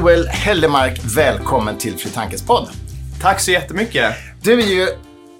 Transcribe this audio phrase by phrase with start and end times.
[0.00, 2.68] Joel Hellemark, välkommen till Fri Tankes podd.
[3.22, 4.14] Tack så jättemycket.
[4.42, 4.88] Du är ju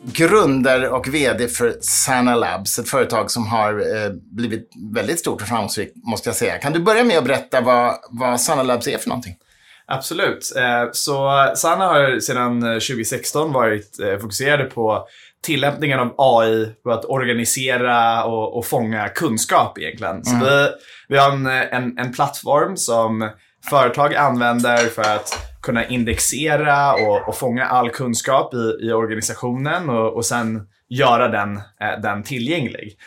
[0.02, 5.48] grundare och VD för Sana Labs, ett företag som har eh, blivit väldigt stort och
[5.48, 6.58] framgångsrikt, måste jag säga.
[6.58, 9.34] Kan du börja med att berätta vad, vad Sana Labs är för någonting?
[9.86, 10.52] Absolut.
[10.56, 15.06] Eh, så Sana har sedan 2016 varit eh, fokuserade på
[15.42, 20.24] tillämpningen av AI på att organisera och, och fånga kunskap egentligen.
[20.24, 20.46] Så mm.
[20.46, 20.68] vi,
[21.08, 23.30] vi har en, en, en plattform som
[23.70, 30.16] företag använder för att kunna indexera och, och fånga all kunskap i, i organisationen och,
[30.16, 32.98] och sen göra den, eh, den tillgänglig.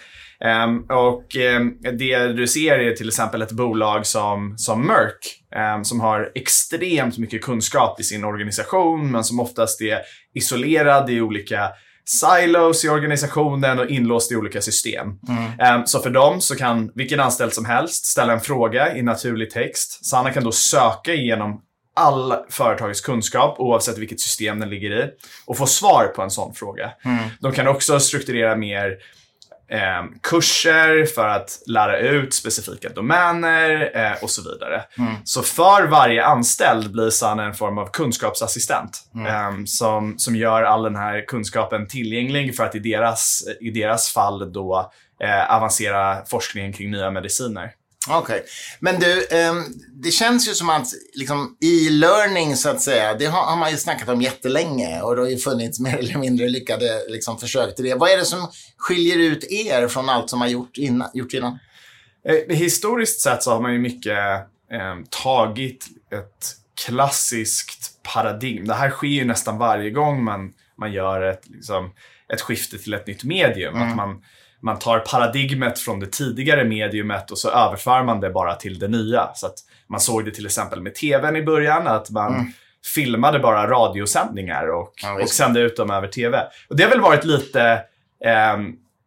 [0.66, 5.44] Um, och um, det du ser är till exempel ett bolag som, som Merck
[5.76, 10.00] um, som har extremt mycket kunskap i sin organisation men som oftast är
[10.34, 11.70] isolerad i olika
[12.06, 15.08] silos i organisationen och inlåst i olika system.
[15.60, 15.88] Mm.
[15.88, 20.06] Så för dem så kan vilken anställd som helst ställa en fråga i naturlig text.
[20.06, 21.62] Sanna kan då söka igenom
[21.96, 25.10] all företagets kunskap oavsett vilket system den ligger i
[25.46, 26.92] och få svar på en sån fråga.
[27.06, 27.24] Mm.
[27.40, 28.98] De kan också strukturera mer
[29.72, 34.84] eh, kurser för att lära ut specifika domäner eh, och så vidare.
[34.98, 35.14] Mm.
[35.24, 39.26] Så för varje anställd blir Sana en form av kunskapsassistent mm.
[39.28, 44.14] eh, som, som gör all den här kunskapen tillgänglig för att i deras, i deras
[44.14, 44.92] fall då
[45.24, 47.72] eh, avancera forskningen kring nya mediciner.
[48.10, 48.20] Okej.
[48.22, 48.42] Okay.
[48.80, 49.54] Men du, eh,
[49.94, 53.78] det känns ju som att liksom, e-learning så att säga, det har, har, man ju
[53.78, 57.86] snackat om jättelänge och det har ju funnits mer eller mindre lyckade liksom, försök till
[57.86, 57.96] det.
[57.96, 61.10] Vad är det som skiljer ut er från allt som har gjort innan?
[61.14, 61.60] Gjort innan?
[62.26, 64.18] Eh, historiskt sett så har man ju mycket
[64.72, 66.56] eh, tagit ett
[66.86, 68.68] klassiskt paradigm.
[68.68, 71.94] Det här sker ju nästan varje gång man, man gör ett, liksom,
[72.34, 73.76] ett skifte till ett nytt medium.
[73.76, 73.90] Mm.
[73.90, 74.22] Att man
[74.62, 78.88] man tar paradigmet från det tidigare mediumet och så överför man det bara till det
[78.88, 79.30] nya.
[79.36, 79.56] Så att
[79.88, 82.52] man såg det till exempel med tvn i början, att man mm.
[82.96, 86.44] filmade bara radiosändningar och, ja, och sände ut dem över tv.
[86.70, 87.84] Och det har väl varit lite
[88.26, 88.58] eh,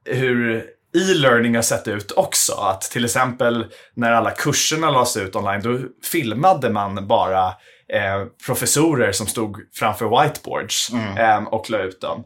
[0.04, 0.64] hur
[0.94, 2.52] e-learning har sett ut också.
[2.52, 5.78] Att till exempel när alla kurserna lades ut online, då
[6.10, 7.46] filmade man bara
[7.88, 11.16] eh, professorer som stod framför whiteboards mm.
[11.16, 12.24] eh, och la ut dem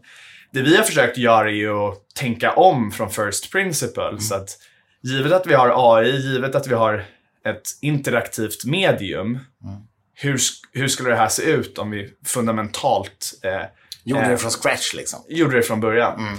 [0.52, 4.08] det vi har försökt göra är ju att tänka om från first principle.
[4.08, 4.20] Mm.
[4.20, 4.58] Så att
[5.02, 7.04] givet att vi har AI, givet att vi har
[7.46, 9.76] ett interaktivt medium, mm.
[10.14, 10.40] hur,
[10.72, 13.66] hur skulle det här se ut om vi fundamentalt eh,
[14.04, 15.20] Gjorde det eh, från scratch liksom?
[15.28, 16.20] Gjorde det från början.
[16.20, 16.38] Mm.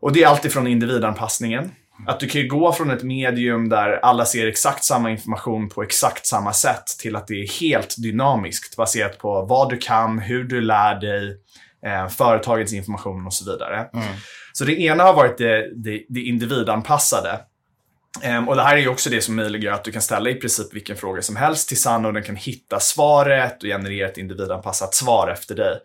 [0.00, 1.70] Och det är alltid individanpassningen.
[2.06, 6.26] Att du kan gå från ett medium där alla ser exakt samma information på exakt
[6.26, 10.60] samma sätt till att det är helt dynamiskt baserat på vad du kan, hur du
[10.60, 11.36] lär dig,
[11.86, 13.88] eh, företagets information och så vidare.
[13.94, 14.06] Mm.
[14.52, 17.40] Så det ena har varit det, det, det individanpassade.
[18.24, 20.34] Um, och det här är ju också det som möjliggör att du kan ställa i
[20.34, 24.18] princip vilken fråga som helst till Sanna och den kan hitta svaret och generera ett
[24.18, 25.78] individanpassat svar efter dig.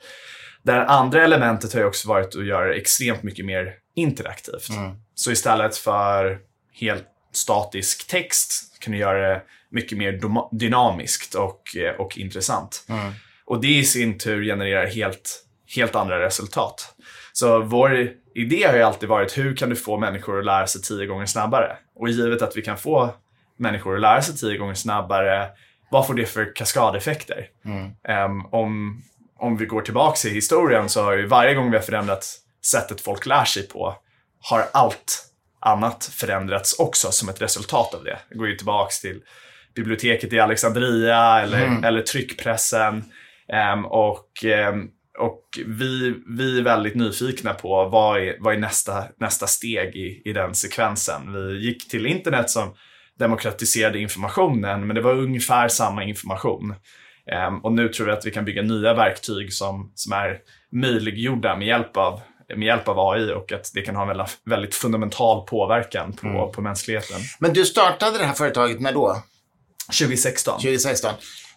[0.64, 4.70] Det andra elementet har ju också varit att göra det extremt mycket mer interaktivt.
[4.70, 4.96] Mm.
[5.16, 6.40] Så istället för
[6.74, 10.20] helt statisk text kan du göra det mycket mer
[10.52, 12.86] dynamiskt och, eh, och intressant.
[12.90, 13.14] Mm.
[13.46, 15.44] Och det i sin tur genererar helt
[15.76, 16.96] helt andra resultat.
[17.34, 20.82] Så vår idé har ju alltid varit hur kan du få människor att lära sig
[20.82, 21.78] tio gånger snabbare?
[21.96, 23.14] Och givet att vi kan få
[23.58, 25.50] människor att lära sig tio gånger snabbare,
[25.92, 27.48] vad får det för kaskadeffekter?
[27.66, 27.86] Mm.
[28.32, 29.02] Um, om,
[29.40, 32.26] om vi går tillbaka i historien så har ju varje gång vi har förändrat
[32.66, 33.96] sättet folk lär sig på,
[34.50, 38.20] har allt annat förändrats också som ett resultat av det.
[38.30, 39.22] Det går ju tillbaka till
[39.76, 41.84] biblioteket i Alexandria eller, mm.
[41.84, 43.04] eller tryckpressen.
[43.74, 44.28] Um, och
[44.70, 49.96] um, och vi, vi är väldigt nyfikna på vad är, vad är nästa, nästa steg
[49.96, 51.34] i, i den sekvensen.
[51.34, 52.74] Vi gick till internet som
[53.20, 56.76] demokratiserade informationen, men det var ungefär samma information.
[57.48, 60.40] Um, och nu tror vi att vi kan bygga nya verktyg som, som är
[60.72, 62.22] möjliggjorda med hjälp av
[62.56, 66.28] med hjälp av AI och att det kan ha en väldigt, väldigt fundamental påverkan på,
[66.28, 66.52] mm.
[66.52, 67.18] på mänskligheten.
[67.40, 69.24] Men du startade det här företaget när då?
[70.00, 70.54] 2016.
[70.54, 71.12] 2016.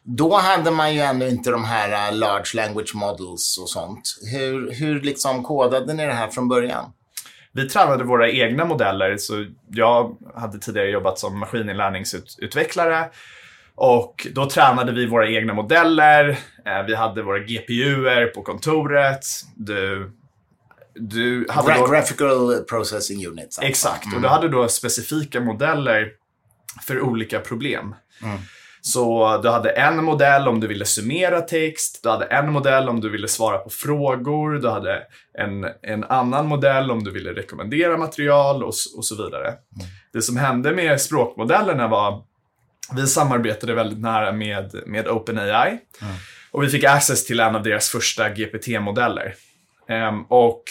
[0.08, 4.19] Då hade man ju ännu inte de här uh, large language models och sånt.
[4.32, 6.93] Hur, hur liksom kodade ni det här från början?
[7.53, 9.17] Vi tränade våra egna modeller.
[9.17, 13.11] Så jag hade tidigare jobbat som maskininlärningsutvecklare.
[13.75, 16.29] Och då tränade vi våra egna modeller.
[16.67, 19.26] Eh, vi hade våra GPUer på kontoret.
[19.55, 20.12] Du,
[20.94, 21.87] du hade Gra då...
[21.87, 23.58] Graphical Processing Units.
[23.58, 23.62] Alltså.
[23.62, 24.17] Exakt, mm.
[24.17, 26.11] och du hade då specifika modeller
[26.87, 27.94] för olika problem.
[28.23, 28.38] Mm.
[28.87, 33.00] Så du hade en modell om du ville summera text, du hade en modell om
[33.00, 35.03] du ville svara på frågor, du hade
[35.38, 39.47] en, en annan modell om du ville rekommendera material och, och så vidare.
[39.49, 39.87] Mm.
[40.12, 42.23] Det som hände med språkmodellerna var
[42.93, 45.69] vi samarbetade väldigt nära med, med OpenAI.
[45.69, 46.15] Mm.
[46.50, 49.35] Och vi fick access till en av deras första GPT-modeller.
[49.89, 50.62] Um, och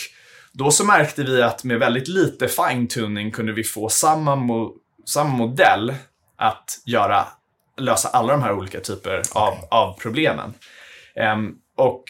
[0.52, 4.74] då så märkte vi att med väldigt lite fine-tuning kunde vi få samma, mo
[5.06, 5.94] samma modell
[6.38, 7.26] att göra,
[7.78, 10.54] lösa alla de här olika typer av, av problemen.
[11.34, 12.04] Um, och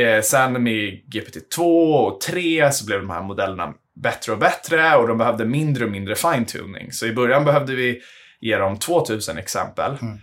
[0.00, 1.60] eh, sen med GPT-2
[1.94, 5.90] och 3 så blev de här modellerna bättre och bättre och de behövde mindre och
[5.90, 6.92] mindre fine-tuning.
[6.92, 8.00] Så i början behövde vi
[8.40, 9.96] ge dem 2000 exempel.
[10.02, 10.18] Mm.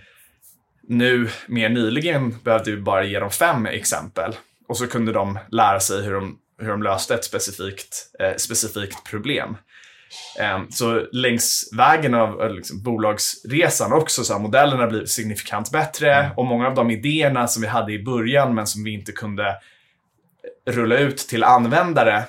[0.90, 4.36] Nu, mer nyligen, behövde vi bara ge dem fem exempel.
[4.68, 9.04] Och så kunde de lära sig hur de, hur de löste ett specifikt, eh, specifikt
[9.04, 9.58] problem.
[10.56, 16.32] Um, så längs vägen av liksom, bolagsresan också så har modellerna blivit signifikant bättre mm.
[16.38, 19.56] och många av de idéerna som vi hade i början men som vi inte kunde
[20.70, 22.24] rulla ut till användare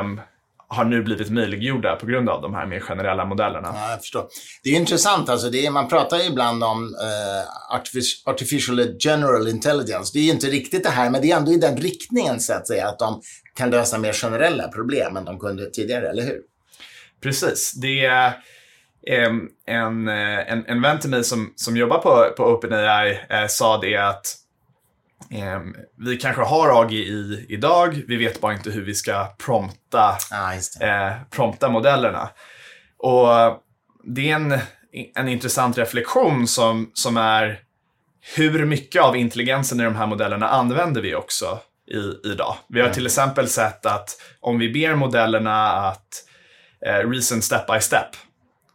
[0.00, 0.20] um,
[0.68, 3.70] har nu blivit möjliggjorda på grund av de här mer generella modellerna.
[3.74, 4.26] Ja, jag förstår.
[4.62, 10.10] Det är intressant, alltså är, man pratar ibland om uh, artificial general intelligence.
[10.14, 12.52] Det är ju inte riktigt det här, men det är ändå i den riktningen så
[12.52, 13.22] att säga, att de
[13.54, 16.40] kan lösa mer generella problem än de kunde tidigare, eller hur?
[17.22, 17.72] Precis.
[17.72, 18.32] Det är
[19.06, 23.78] en, en, en, en vän till mig som, som jobbar på, på OpenAI eh, sa
[23.78, 24.26] det att
[25.30, 25.60] eh,
[25.98, 30.52] vi kanske har AGI idag, vi vet bara inte hur vi ska prompta, ah,
[30.86, 32.28] eh, prompta modellerna.
[32.98, 33.28] Och
[34.04, 34.58] det är en,
[35.14, 37.60] en intressant reflektion som, som är
[38.34, 41.60] hur mycket av intelligensen i de här modellerna använder vi också
[41.90, 42.56] i, idag?
[42.68, 42.94] Vi har mm.
[42.94, 44.10] till exempel sett att
[44.40, 46.25] om vi ber modellerna att
[46.86, 48.08] eh, reason step by step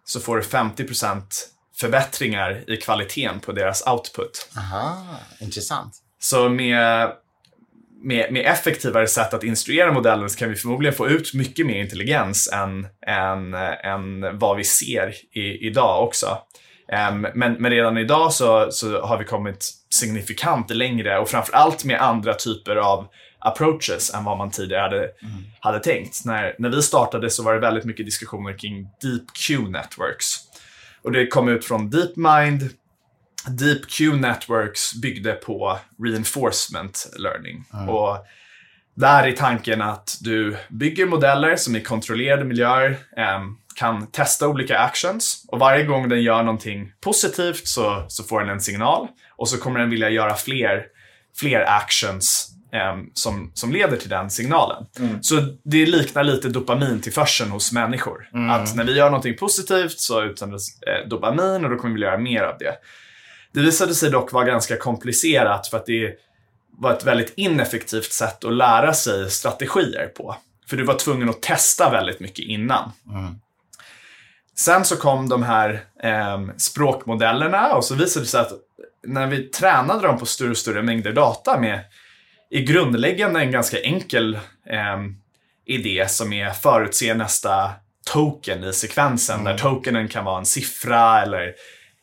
[0.06, 1.22] så får du 50%
[1.78, 4.50] förbättringar i kvaliteten på deras output.
[4.58, 4.98] Aha,
[5.40, 5.94] intressant.
[6.20, 7.12] Så med,
[8.04, 11.82] med, med effektivare sätt att instruera modellen så kan vi förmodligen få ut mycket mer
[11.82, 13.54] intelligens än, än,
[13.84, 16.38] än vad vi ser i, idag också.
[17.10, 22.02] Um, men, men, redan idag så, så har vi kommit signifikant längre och framförallt med
[22.02, 23.08] andra typer av
[23.42, 25.44] approaches än vad man tidigare hade, mm.
[25.60, 26.26] hade tänkt.
[26.26, 30.36] När, när vi startade så var det väldigt mycket diskussioner kring Deep Q Networks.
[31.04, 32.70] Och det kom ut från DeepMind.
[33.48, 37.66] Deep Q Networks byggde på reinforcement learning.
[37.74, 37.90] Mm.
[37.90, 38.18] Och
[38.96, 43.42] där är tanken att du bygger modeller som i kontrollerade miljöer eh,
[43.76, 48.50] kan testa olika actions och varje gång den gör någonting positivt så, så får den
[48.50, 50.86] en signal och så kommer den vilja göra fler,
[51.38, 52.51] fler actions
[53.14, 54.86] som, som leder till den signalen.
[55.00, 55.24] Mm.
[55.24, 58.30] Så det liknar lite dopamintillförseln hos människor.
[58.34, 58.50] Mm.
[58.50, 62.18] Att när vi gör någonting positivt så utsöndras eh, dopamin och då kommer vi göra
[62.18, 62.76] mer av det.
[63.54, 66.16] Det visade sig dock vara ganska komplicerat för att det
[66.78, 70.36] var ett väldigt ineffektivt sätt att lära sig strategier på.
[70.68, 72.92] För du var tvungen att testa väldigt mycket innan.
[73.10, 73.36] Mm.
[74.56, 78.52] Sen så kom de här eh, språkmodellerna och så visade det sig att
[79.08, 81.80] när vi tränade dem på större och större mängder data med
[82.52, 84.36] i grundläggande en ganska enkel
[84.70, 85.00] eh,
[85.66, 87.72] idé som är förutse nästa
[88.06, 89.40] token i sekvensen.
[89.40, 89.46] Mm.
[89.46, 91.54] Där tokenen kan vara en siffra eller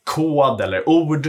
[0.03, 1.27] kod eller ord.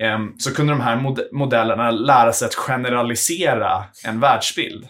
[0.00, 4.88] Eh, så kunde de här mod modellerna lära sig att generalisera en världsbild.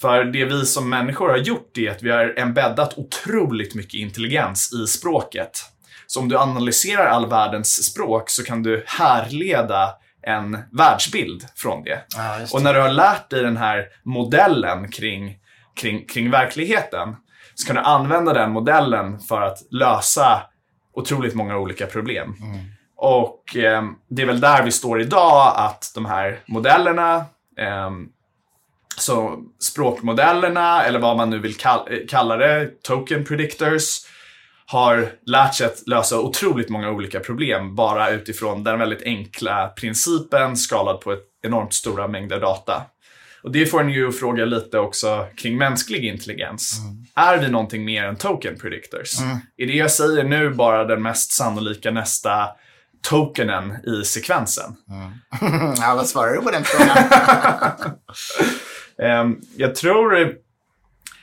[0.00, 4.72] För det vi som människor har gjort är att vi har embeddat otroligt mycket intelligens
[4.72, 5.64] i språket.
[6.06, 12.04] Så om du analyserar all världens språk så kan du härleda en världsbild från det.
[12.16, 12.52] Ja, det.
[12.52, 15.38] Och när du har lärt dig den här modellen kring,
[15.80, 17.16] kring, kring verkligheten
[17.54, 20.42] så kan du använda den modellen för att lösa
[20.94, 22.36] otroligt många olika problem.
[22.40, 22.58] Mm.
[22.96, 27.16] Och eh, det är väl där vi står idag, att de här modellerna,
[27.58, 27.90] eh,
[28.96, 31.56] så språkmodellerna, eller vad man nu vill
[32.08, 33.98] kalla det, token predictors,
[34.70, 40.56] har lärt sig att lösa otroligt många olika problem bara utifrån den väldigt enkla principen
[40.56, 42.82] skalad på ett enormt stora mängder data.
[43.42, 46.78] Och det får en ju fråga lite också kring mänsklig intelligens.
[46.78, 47.06] Mm.
[47.14, 49.20] Är vi någonting mer än token predictors?
[49.20, 49.36] Mm.
[49.56, 52.48] Är det jag säger nu bara den mest sannolika nästa
[53.02, 54.76] tokenen i sekvensen?
[54.90, 55.74] Mm.
[55.80, 56.96] ja, vad svarar du på den frågan?
[59.26, 60.36] um, jag, tror,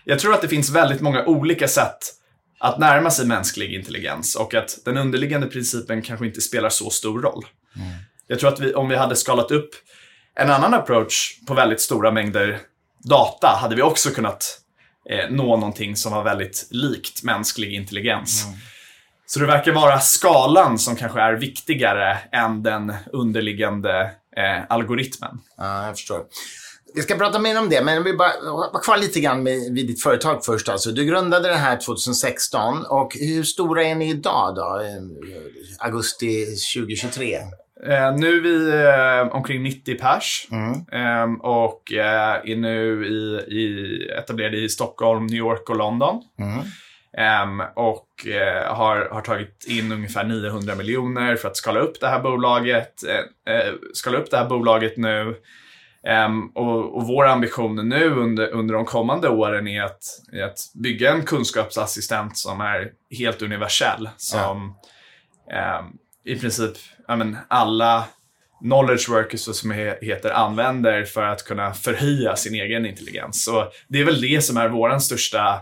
[0.04, 2.17] jag tror att det finns väldigt många olika sätt
[2.60, 7.22] att närma sig mänsklig intelligens och att den underliggande principen kanske inte spelar så stor
[7.22, 7.46] roll.
[7.76, 7.88] Mm.
[8.28, 9.70] Jag tror att vi, om vi hade skalat upp
[10.36, 12.60] en annan approach på väldigt stora mängder
[13.04, 14.60] data hade vi också kunnat
[15.10, 18.46] eh, nå någonting som var väldigt likt mänsklig intelligens.
[18.46, 18.58] Mm.
[19.26, 25.40] Så det verkar vara skalan som kanske är viktigare än den underliggande eh, algoritmen.
[25.58, 26.22] Ja, jag förstår.
[26.98, 29.88] Vi ska prata mer om det, men vill bara vara kvar lite grann med, vid
[29.88, 30.70] ditt företag först.
[30.70, 30.92] Alltså.
[30.92, 34.82] Du grundade det här 2016 och hur stora är ni idag då?
[34.84, 37.36] Eh, Augusti 2023?
[37.36, 38.70] Eh, nu är vi
[39.28, 40.48] eh, omkring 90 pers
[40.92, 46.22] eh, och eh, är nu i, i, etablerade i Stockholm, New York och London.
[47.18, 52.08] Ehm, och eh, har, har tagit in ungefär 900 miljoner för att skala upp det
[52.08, 55.36] här bolaget, eh, skala upp det här bolaget nu.
[56.04, 60.60] Um, och, och vår ambition nu under, under de kommande åren är att, är att
[60.74, 64.10] bygga en kunskapsassistent som är helt universell.
[64.18, 64.78] Som
[65.52, 65.86] ehm,
[66.26, 66.72] i princip
[67.08, 68.08] men alla
[68.62, 73.44] knowledge workers som heter använder för att kunna förhöja sin egen intelligens.
[73.44, 75.62] Så det är väl det som är vår största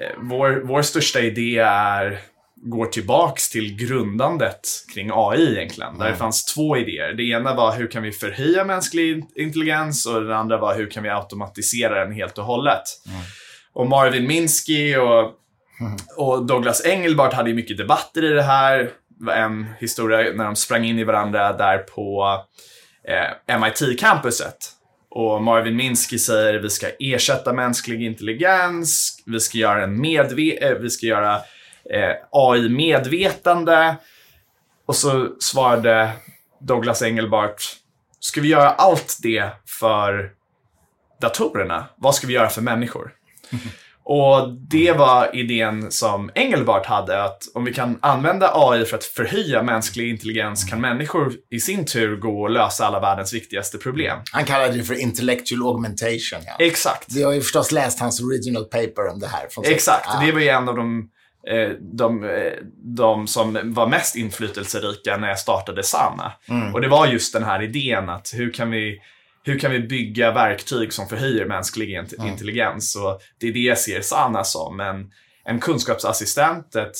[0.00, 2.20] eh, vår, vår största idé är
[2.66, 4.60] går tillbaks till grundandet
[4.94, 5.98] kring AI egentligen.
[5.98, 7.12] Där det fanns två idéer.
[7.12, 10.90] Det ena var hur kan vi förhöja mänsklig in- intelligens och den andra var hur
[10.90, 12.82] kan vi automatisera den helt och hållet.
[13.72, 15.32] Och Marvin Minsky och,
[16.16, 18.90] och Douglas Engelbart hade ju mycket debatter i det här.
[19.34, 22.38] En historia när de sprang in i varandra där på
[23.08, 24.56] eh, MIT-campuset.
[25.10, 30.78] Och Marvin Minsky säger vi ska ersätta mänsklig intelligens, vi ska göra, en medve- eh,
[30.78, 31.40] vi ska göra
[31.92, 33.96] eh, AI medvetande.
[34.86, 36.10] Och så svarade
[36.60, 37.62] Douglas Engelbart,
[38.20, 39.50] ska vi göra allt det
[39.80, 40.30] för
[41.20, 41.86] datorerna?
[41.96, 43.12] Vad ska vi göra för människor?
[44.06, 49.04] Och det var idén som Engelbart hade, att om vi kan använda AI för att
[49.04, 54.18] förhöja mänsklig intelligens kan människor i sin tur gå och lösa alla världens viktigaste problem.
[54.32, 56.38] Han kallade det för intellectual augmentation.
[56.46, 56.56] Ja.
[56.58, 57.12] Exakt.
[57.12, 59.46] Vi har ju förstås läst hans original paper om det här.
[59.64, 60.26] Exakt, Ja.
[60.26, 61.08] det var ju en av de,
[61.80, 66.32] de, eh, de som var mest inflytelserika när jag startade Sana.
[66.74, 69.00] Och det var just den här idén att hur kan vi
[69.46, 72.96] hur kan vi bygga verktyg som förhöjer mänsklig int- intelligens?
[72.96, 74.80] Och det är det jag ser Sana som.
[74.80, 75.10] En,
[75.44, 76.96] en kunskapsassistent, ett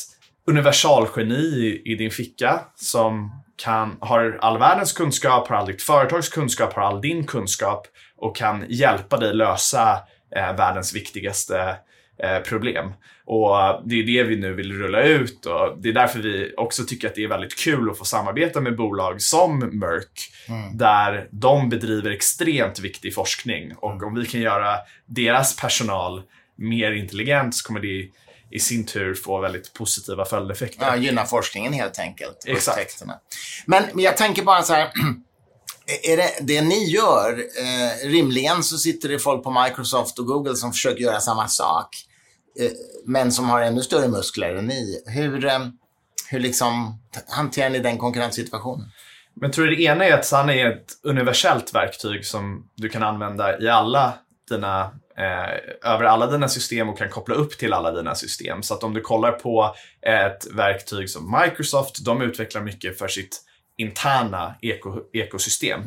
[0.46, 6.28] universalgeni i, i din ficka som kan, har all världens kunskap, har all ditt företags
[6.28, 7.86] kunskap, har all din kunskap
[8.16, 9.98] och kan hjälpa dig lösa
[10.36, 11.76] eh, världens viktigaste
[12.22, 12.92] eh, problem.
[13.26, 16.84] Och det är det vi nu vill rulla ut och det är därför vi också
[16.84, 20.30] tycker att det är väldigt kul att få samarbeta med bolag som Merck
[20.72, 24.76] där de bedriver extremt viktig forskning och om vi kan göra
[25.06, 26.22] deras personal
[26.56, 28.08] mer intelligent så kommer det
[28.50, 30.86] i sin tur få väldigt positiva följdeffekter.
[30.86, 32.44] Ja, gynna forskningen helt enkelt.
[32.46, 32.78] Exakt.
[32.78, 33.20] Upptäckterna.
[33.66, 34.92] Men, men jag tänker bara så här.
[36.02, 40.56] Är det, det ni gör, eh, rimligen så sitter det folk på Microsoft och Google
[40.56, 41.88] som försöker göra samma sak.
[42.60, 42.70] Eh,
[43.04, 45.02] men som har ännu större muskler än ni.
[45.06, 45.66] Hur, eh,
[46.30, 48.86] hur liksom hanterar ni den konkurrenssituationen?
[49.34, 53.02] Men tror du det ena är att Sun är ett universellt verktyg som du kan
[53.02, 54.12] använda i alla
[54.48, 54.80] dina,
[55.18, 58.62] eh, över alla dina system och kan koppla upp till alla dina system.
[58.62, 59.74] Så att om du kollar på
[60.06, 63.40] ett verktyg som Microsoft, de utvecklar mycket för sitt
[63.76, 65.80] interna eko, ekosystem.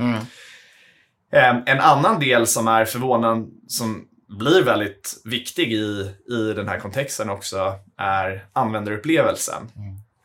[1.33, 6.79] Eh, en annan del som är förvånande, som blir väldigt viktig i, i den här
[6.79, 9.71] kontexten också, är användarupplevelsen.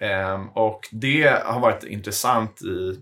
[0.00, 3.00] Eh, och det har varit intressant i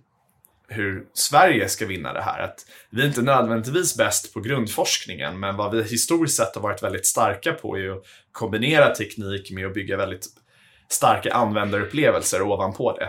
[0.68, 2.42] hur Sverige ska vinna det här.
[2.42, 6.82] Att vi är inte nödvändigtvis bäst på grundforskningen, men vad vi historiskt sett har varit
[6.82, 10.26] väldigt starka på är att kombinera teknik med att bygga väldigt
[10.88, 13.08] starka användarupplevelser ovanpå det.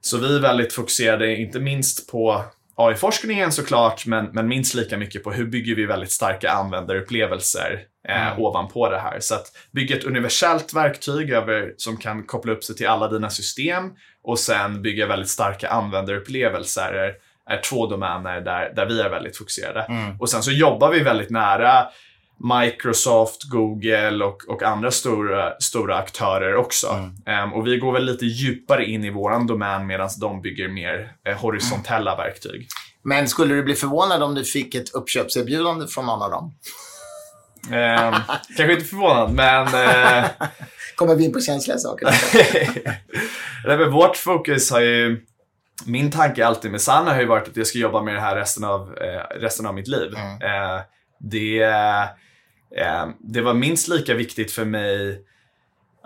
[0.00, 2.44] Så vi är väldigt fokuserade, inte minst på
[2.78, 8.40] AI-forskningen såklart, men, men minst lika mycket på hur bygger vi väldigt starka användarupplevelser eh,
[8.40, 9.20] ovanpå det här.
[9.20, 13.30] Så att bygga ett universellt verktyg över, som kan koppla upp sig till alla dina
[13.30, 13.90] system
[14.22, 17.14] och sen bygga väldigt starka användarupplevelser är,
[17.56, 19.86] är två domäner där, där vi är väldigt fokuserade.
[20.20, 21.86] Och sen så jobbar vi väldigt nära
[22.38, 27.10] Microsoft, Google och, och andra stora, stora aktörer också.
[27.26, 31.12] Ehm, och vi går väl lite djupare in i våran domän medan de bygger mer
[31.28, 32.68] eh, horisontella verktyg.
[33.02, 36.54] Men skulle du bli förvånad om du fick ett uppköpserbjudande från någon av dem?
[37.72, 38.14] Ehm,
[38.56, 40.30] kanske inte förvånad, men eh,
[40.96, 42.06] Kommer vi in på känsliga saker?
[43.66, 45.22] Nej, men vårt fokus har ju...
[45.86, 48.36] Min tanke alltid med Sanna har ju varit att jag ska jobba med det här
[48.36, 50.14] resten av, eh, resten av mitt liv.
[50.16, 50.80] Eh,
[51.20, 51.62] det,
[52.76, 55.22] eh, det var minst lika viktigt för mig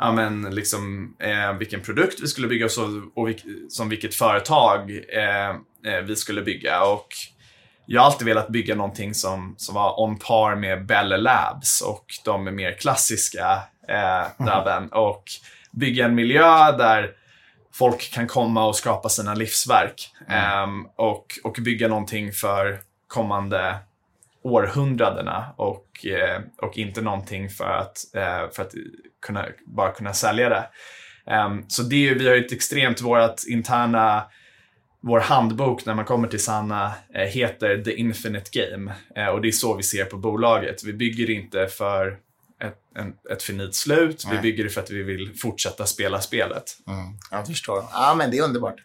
[0.00, 4.14] ja, men liksom, eh, vilken produkt vi skulle bygga och, så, och vilk, som vilket
[4.14, 5.50] företag eh,
[5.92, 6.84] eh, vi skulle bygga.
[6.84, 7.08] Och
[7.86, 12.04] jag har alltid velat bygga någonting som, som var on par med Bell Labs och
[12.24, 14.88] de mer klassiska eh, dabben.
[14.88, 15.24] Och
[15.70, 17.10] bygga en miljö där
[17.72, 20.10] folk kan komma och skapa sina livsverk.
[20.28, 23.78] Ehm, och, och bygga någonting för kommande
[24.42, 28.74] århundradena och, eh, och inte någonting för att, eh, för att
[29.26, 30.68] kunna, bara kunna sälja det.
[31.34, 34.24] Um, så det, vi har ett extremt, vårt interna,
[35.00, 38.94] vår handbok när man kommer till Sanna eh, heter The Infinite Game.
[39.32, 40.84] Och det är så vi ser på bolaget.
[40.84, 42.18] Vi bygger inte för
[42.62, 44.36] ett, en, ett finit slut, Nej.
[44.36, 46.64] vi bygger det för att vi vill fortsätta spela spelet.
[46.86, 47.84] Mm, jag förstår.
[47.92, 48.76] Ja, men det är underbart.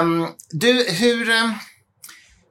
[0.00, 1.30] Um, du, hur...
[1.30, 1.52] Um...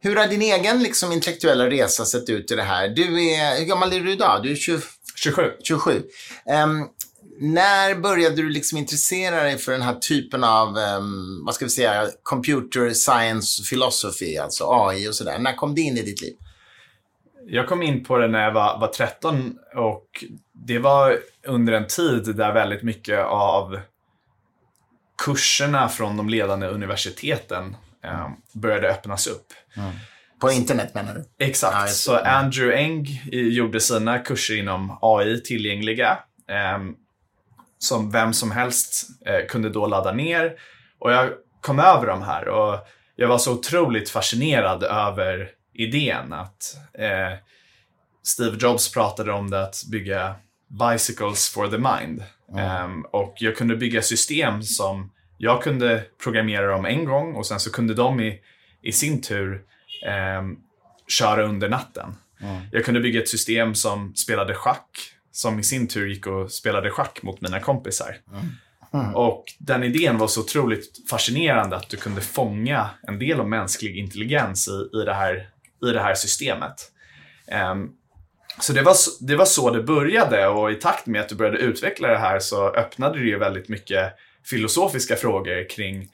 [0.08, 2.90] Hur har din egen liksom, intellektuella resa sett ut i det här?
[2.90, 4.44] Du är, hur gammal är du idag?
[4.44, 4.82] Du är 20,
[5.16, 5.42] 27.
[5.64, 5.92] 27.
[5.92, 6.88] Um,
[7.40, 11.72] när började du liksom intressera dig för den här typen av, um, vad ska vi
[11.72, 15.40] säga, computer science philosophy, alltså AI och sådär?
[15.40, 16.34] När kom det in i ditt liv?
[17.48, 20.24] Jag kom in på det när jag var, var 13 och
[20.54, 23.80] det var under en tid där väldigt mycket av
[25.26, 29.54] kurserna från de ledande universiteten um, började öppnas upp.
[29.78, 29.92] Mm.
[30.40, 31.46] På internet menar du?
[31.46, 31.76] Exakt.
[31.76, 36.20] Ja, så Andrew Eng gjorde sina kurser inom AI tillgängliga.
[36.76, 36.96] Um,
[37.80, 40.54] som vem som helst uh, kunde då ladda ner.
[41.00, 41.30] Och jag
[41.62, 42.80] kom över de här och
[43.16, 47.38] jag var så otroligt fascinerad över idén att uh,
[48.24, 50.36] Steve Jobs pratade om det att bygga
[50.68, 52.24] bicycles for the mind.
[52.54, 52.84] Mm.
[52.84, 57.60] Um, och jag kunde bygga system som jag kunde programmera dem en gång och sen
[57.60, 58.40] så kunde de i,
[58.82, 59.62] i sin tur
[60.06, 60.44] eh,
[61.08, 62.16] köra under natten.
[62.42, 62.62] Mm.
[62.72, 66.90] Jag kunde bygga ett system som spelade schack, som i sin tur gick och spelade
[66.90, 68.18] schack mot mina kompisar.
[68.94, 69.16] Mm.
[69.16, 73.98] Och den idén var så otroligt fascinerande att du kunde fånga en del av mänsklig
[73.98, 75.50] intelligens i, i, det, här,
[75.90, 76.92] i det här systemet.
[77.72, 77.94] Um,
[78.60, 81.58] så det var, det var så det började och i takt med att du började
[81.58, 84.14] utveckla det här så öppnade det ju väldigt mycket
[84.46, 86.10] filosofiska frågor kring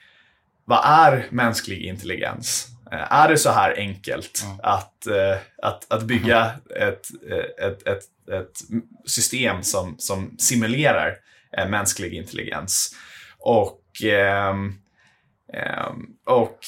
[0.65, 2.73] vad är mänsklig intelligens?
[2.93, 4.59] Eh, är det så här enkelt mm.
[4.63, 8.59] att, eh, att, att bygga ett, eh, ett, ett, ett
[9.05, 11.15] system som, som simulerar
[11.69, 12.95] mänsklig intelligens?
[13.39, 14.73] Och, ehm,
[15.53, 16.59] ehm, och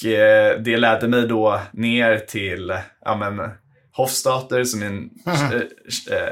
[0.60, 3.52] det ledde mig då ner till ja, men,
[3.92, 5.10] Hofstadter som är en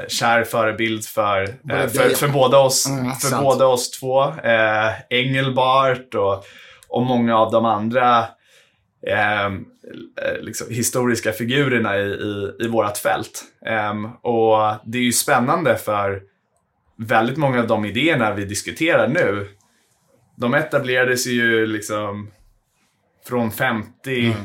[0.08, 1.46] kär förebild för,
[1.88, 4.34] för, för, båda, oss, mm, för båda oss två.
[5.10, 6.44] Engelbart och,
[6.94, 8.18] och många av de andra
[9.06, 9.50] äh,
[10.40, 13.44] liksom, historiska figurerna i, i, i vårt fält.
[13.66, 16.22] Äh, och Det är ju spännande för
[16.96, 19.48] väldigt många av de idéerna vi diskuterar nu,
[20.36, 22.30] de etablerades ju liksom
[23.26, 24.36] från 50 mm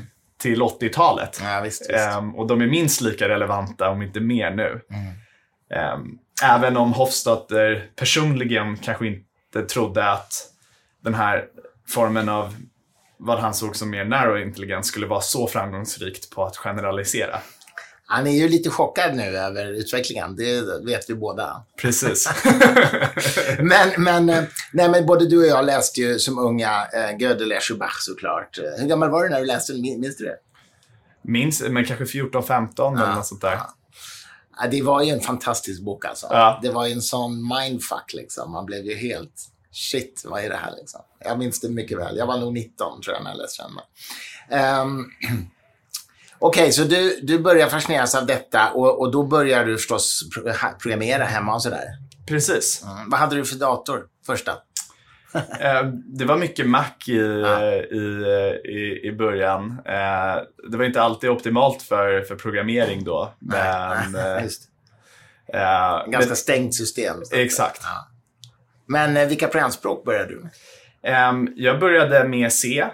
[0.42, 1.42] till 80-talet.
[1.90, 2.18] Ja.
[2.18, 4.82] Um, och de är minst lika relevanta, om inte mer nu.
[4.90, 5.94] Mm.
[5.94, 10.34] Um, även om Hofstadter personligen kanske inte trodde att
[11.04, 11.46] den här
[11.90, 12.56] formen av
[13.18, 17.40] vad han såg som mer narrow intelligens skulle vara så framgångsrikt på att generalisera.
[18.06, 21.64] Han är ju lite chockad nu över utvecklingen, det vet vi båda.
[21.82, 22.30] Precis.
[23.60, 27.54] men, men, eh, nej, men både du och jag läste ju som unga eh, Gödel
[27.80, 28.60] Bach såklart.
[28.78, 29.82] Hur gammal var du när du läste den?
[29.82, 30.36] Minns du det?
[31.22, 33.60] Minns, men kanske 14, 15 ja, eller något sånt där.
[34.58, 34.68] Ja.
[34.72, 36.28] Det var ju en fantastisk bok alltså.
[36.30, 36.60] Ja.
[36.62, 38.52] Det var ju en sån mindfuck liksom.
[38.52, 39.34] Man blev ju helt
[39.72, 41.02] shit, vad är det här liksom?
[41.20, 42.18] Jag minns det mycket väl.
[42.18, 44.82] Jag var nog 19 tror jag när jag läste den.
[44.82, 45.12] Um,
[46.42, 50.24] Okej, okay, så du, du börjar fascineras av detta och, och då börjar du förstås
[50.82, 51.86] programmera hemma och sådär?
[52.28, 52.84] Precis.
[52.84, 53.10] Mm.
[53.10, 54.52] Vad hade du för dator första?
[55.60, 57.74] Eh, det var mycket Mac i, ja.
[57.74, 58.26] i,
[58.66, 59.82] i, i början.
[59.86, 60.36] Eh,
[60.72, 63.34] det var inte alltid optimalt för, för programmering då.
[63.40, 64.12] Men,
[66.12, 67.18] Ganska men, stängt system.
[67.32, 67.82] Exakt.
[67.84, 68.19] Ja.
[68.90, 70.52] Men vilka programspråk började du med?
[71.32, 72.86] Um, jag började med C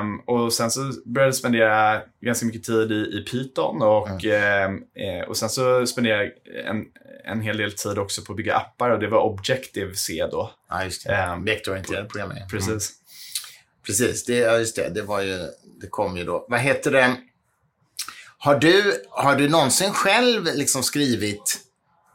[0.00, 4.74] um, och sen så började jag spendera ganska mycket tid i, i Python och, mm.
[4.74, 6.32] um, och sen så spenderade jag
[6.66, 6.84] en,
[7.24, 10.50] en hel del tid också på att bygga appar och det var Objective-C då.
[10.70, 11.42] Ja, just det.
[11.44, 12.48] Vektororienterad programmering.
[12.48, 12.68] Precis.
[12.68, 12.78] Mm.
[13.86, 14.88] Precis, det, ja, just det.
[14.88, 15.38] Det, var ju,
[15.80, 16.46] det kom ju då.
[16.48, 17.16] Vad heter det?
[18.38, 21.60] Har du, har du någonsin själv liksom skrivit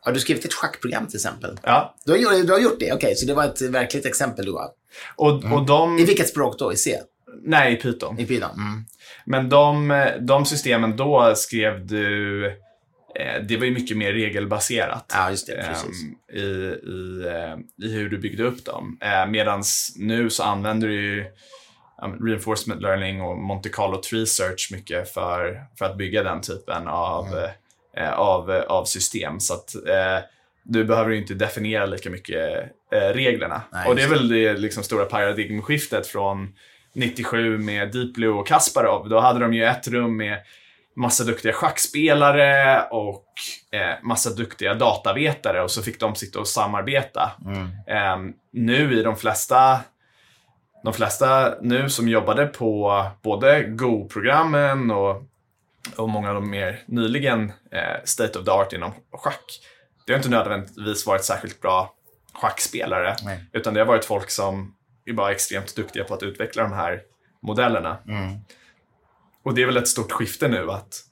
[0.02, 1.60] har du skrivit ett schackprogram till exempel?
[1.64, 1.96] Ja.
[2.06, 2.86] Du har, du har gjort det?
[2.86, 4.74] Okej, okay, så det var ett verkligt exempel då?
[5.16, 5.54] Och, mm.
[5.54, 6.00] och de...
[6.00, 6.74] I vilket språk då?
[6.74, 7.00] I C?
[7.44, 8.20] Nej, i Python.
[8.20, 8.52] I Python.
[8.52, 8.86] Mm.
[9.26, 12.46] Men de, de systemen då skrev du...
[13.16, 15.12] Eh, det var ju mycket mer regelbaserat.
[15.14, 15.66] Ja, just det.
[15.68, 16.06] Precis.
[16.34, 18.98] Eh, i, i, eh, I hur du byggde upp dem.
[19.02, 19.64] Eh, Medan
[19.96, 21.26] nu så använder du ju
[22.22, 27.28] reinforcement learning och Monte Carlo tree search mycket för, för att bygga den typen av,
[27.28, 27.50] mm.
[27.98, 29.40] Eh, av, av system.
[29.40, 30.24] Så att eh,
[30.64, 33.62] du behöver inte definiera lika mycket eh, reglerna.
[33.72, 36.56] Nej, och det är väl det liksom, stora paradigmskiftet från
[36.94, 39.10] 97 med Deep Blue och Kasparov.
[39.10, 40.38] Då hade de ju ett rum med
[40.96, 43.26] massa duktiga schackspelare och
[43.72, 47.32] eh, massa duktiga datavetare och så fick de sitta och samarbeta.
[47.88, 48.18] Eh,
[48.52, 49.80] nu i de flesta
[50.84, 55.24] de flesta nu som jobbade på både Go-programmen och,
[55.96, 59.60] och många av de mer nyligen eh, state of the art inom schack.
[60.06, 61.96] Det har inte nödvändigtvis varit särskilt bra
[62.34, 63.16] schackspelare.
[63.24, 63.44] Nej.
[63.54, 64.76] Utan det har varit folk som
[65.06, 67.02] är bara extremt duktiga på att utveckla de här
[67.42, 67.98] modellerna.
[69.44, 71.04] Och det är väl ett stort skifte nu att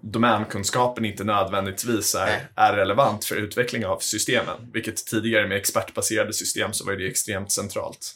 [0.00, 2.46] domänkunskapen inte nödvändigtvis är, Nej.
[2.54, 4.70] är relevant för utveckling av systemen.
[4.72, 8.14] Vilket tidigare med expertbaserade system så var det extremt centralt.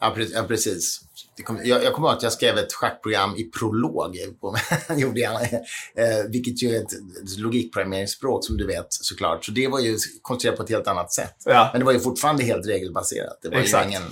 [0.00, 1.00] Ja precis.
[1.44, 4.16] Kom, jag, jag kommer ihåg att jag skrev ett schackprogram i prolog.
[4.96, 6.92] Gjorde jag, eh, vilket ju är ett,
[7.38, 9.44] logikprogrammeringsspråk som du vet såklart.
[9.44, 11.36] Så det var ju konstruerat på ett helt annat sätt.
[11.44, 11.68] Ja.
[11.72, 13.38] Men det var ju fortfarande helt regelbaserat.
[13.42, 13.86] Det var Exakt.
[13.86, 14.02] ju ingen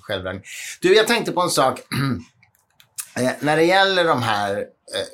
[0.00, 0.42] självlärning.
[0.80, 1.80] Du, jag tänkte på en sak.
[3.16, 5.06] eh, när det gäller de här eh,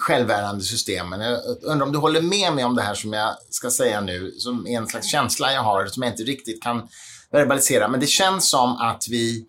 [0.00, 1.20] självlärande systemen.
[1.20, 4.34] Jag undrar om du håller med mig om det här som jag ska säga nu,
[4.38, 6.88] som är en slags känsla jag har, som jag inte riktigt kan
[7.30, 7.88] verbalisera.
[7.88, 9.46] Men det känns som att vi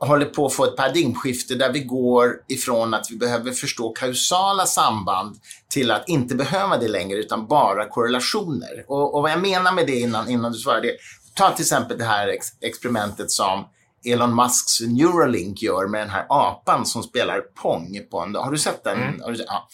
[0.00, 4.66] håller på att få ett paradigmskifte där vi går ifrån att vi behöver förstå kausala
[4.66, 5.36] samband
[5.68, 8.84] till att inte behöva det längre utan bara korrelationer.
[8.88, 10.96] Och, och vad jag menar med det innan, innan du svarar det,
[11.34, 13.64] ta till exempel det här ex experimentet som
[14.04, 18.58] Elon Musks Neuralink gör med den här apan som spelar Pong på en Har du
[18.58, 18.98] sett den?
[19.36, 19.46] Sett?
[19.46, 19.68] Ja.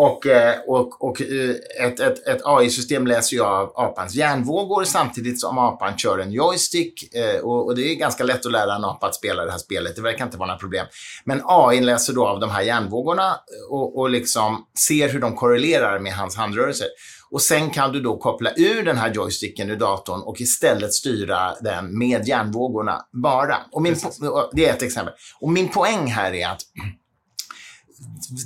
[0.00, 5.40] Och, eh, och, och eh, ett, ett, ett AI-system läser ju av apans hjärnvågor samtidigt
[5.40, 7.14] som apan kör en joystick.
[7.14, 9.58] eh, Och, och det är ganska lätt att lära en apa att spela det här
[9.58, 9.96] spelet.
[9.96, 10.86] Det verkar inte vara några problem.
[11.24, 13.36] Men AI läser då av de här hjärnvågorna
[13.70, 16.88] och, och liksom ser hur de korrelerar med hans handrörelser.
[17.30, 21.54] Och sen kan du då koppla ur den här joysticken ur datorn och istället styra
[21.60, 23.56] den med hjärnvågorna bara.
[23.72, 23.96] Och min,
[24.52, 25.14] det är ett exempel.
[25.40, 26.60] Och min poäng här är att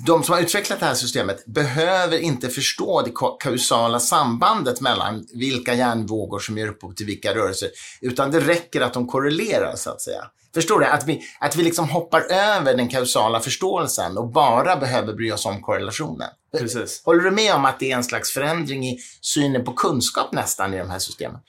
[0.06, 5.26] de som har utvecklat det här systemet behöver inte förstå det ka- kausala sambandet mellan
[5.34, 7.68] vilka hjärnvågor som ger upphov till vilka rörelser,
[8.00, 10.24] utan det räcker att de korrelerar så att säga.
[10.54, 10.86] Förstår du?
[10.86, 15.46] Att vi, att vi liksom hoppar över den kausala förståelsen och bara behöver bry oss
[15.46, 16.28] om korrelationen.
[16.58, 17.02] Precis.
[17.04, 20.74] Håller du med om att det är en slags förändring i synen på kunskap nästan
[20.74, 21.40] i de här systemen?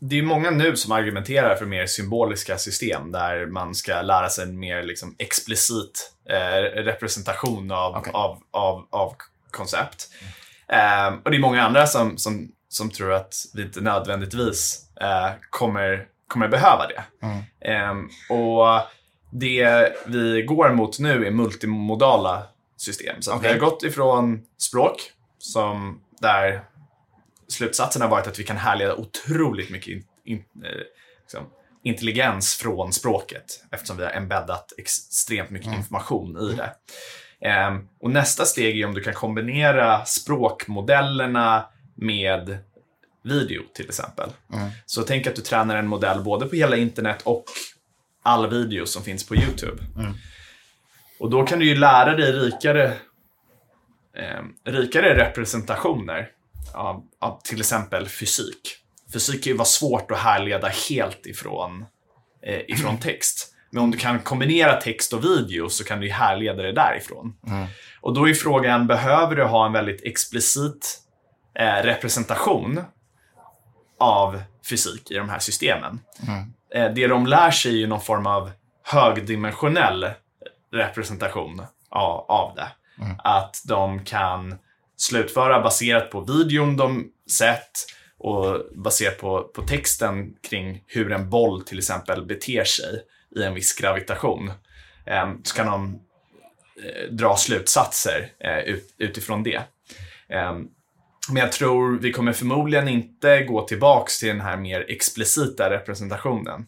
[0.00, 4.44] Det är många nu som argumenterar för mer symboliska system där man ska lära sig
[4.44, 8.12] en mer liksom, explicit eh, representation av, Okej.
[8.14, 9.14] av, av, av
[9.50, 10.08] koncept.
[10.68, 15.30] Eh, och det är många andra som, som, som tror att vi inte nödvändigtvis eh,
[15.50, 17.02] kommer, kommer behöva det.
[17.72, 17.94] Eh,
[18.36, 18.80] och
[19.32, 22.42] det vi går mot nu är multimodala
[22.76, 23.22] system.
[23.22, 23.42] Så Okej.
[23.42, 26.64] vi har gått ifrån språk, som där
[27.48, 30.70] slutsatsen har varit att vi kan härleda otroligt mycket in, in, eh,
[31.20, 31.46] liksom,
[31.82, 36.70] intelligens från språket eftersom vi har embeddat extremt mycket information i det.
[37.48, 42.58] Ehm, och nästa steg är om du kan kombinera språkmodellerna med
[43.24, 44.30] video till exempel.
[44.86, 47.44] Så tänk att du tränar en modell både på hela internet och
[48.22, 49.82] all video som finns på YouTube.
[51.20, 52.92] Och då kan du ju lära dig rikare,
[54.16, 56.30] eh, rikare representationer
[56.74, 58.76] av, av till exempel fysik.
[59.12, 61.86] Fysik kan ju vara svårt att härleda helt ifrån,
[62.42, 63.54] eh, ifrån text.
[63.70, 67.34] Men om du kan kombinera text och video så kan du ju härleda det därifrån.
[68.00, 71.02] Och då är frågan, behöver du ha en väldigt explicit
[71.58, 72.80] eh, representation
[73.98, 76.00] av fysik i de här systemen?
[76.74, 78.50] Eh, det de lär sig är ju någon form av
[78.82, 80.10] högdimensionell
[80.72, 82.68] representation av, av det.
[83.18, 84.58] Att de kan
[84.98, 87.86] slutföra baserat på videon de sett
[88.18, 93.02] och baserat på, på texten kring hur en boll till exempel beter sig
[93.36, 94.52] i en viss gravitation.
[95.06, 96.00] Eh, så kan de
[96.84, 99.62] eh, dra slutsatser eh, ut, utifrån det.
[100.28, 100.58] Eh,
[101.30, 106.66] men jag tror vi kommer förmodligen inte gå tillbaks till den här mer explicita representationen.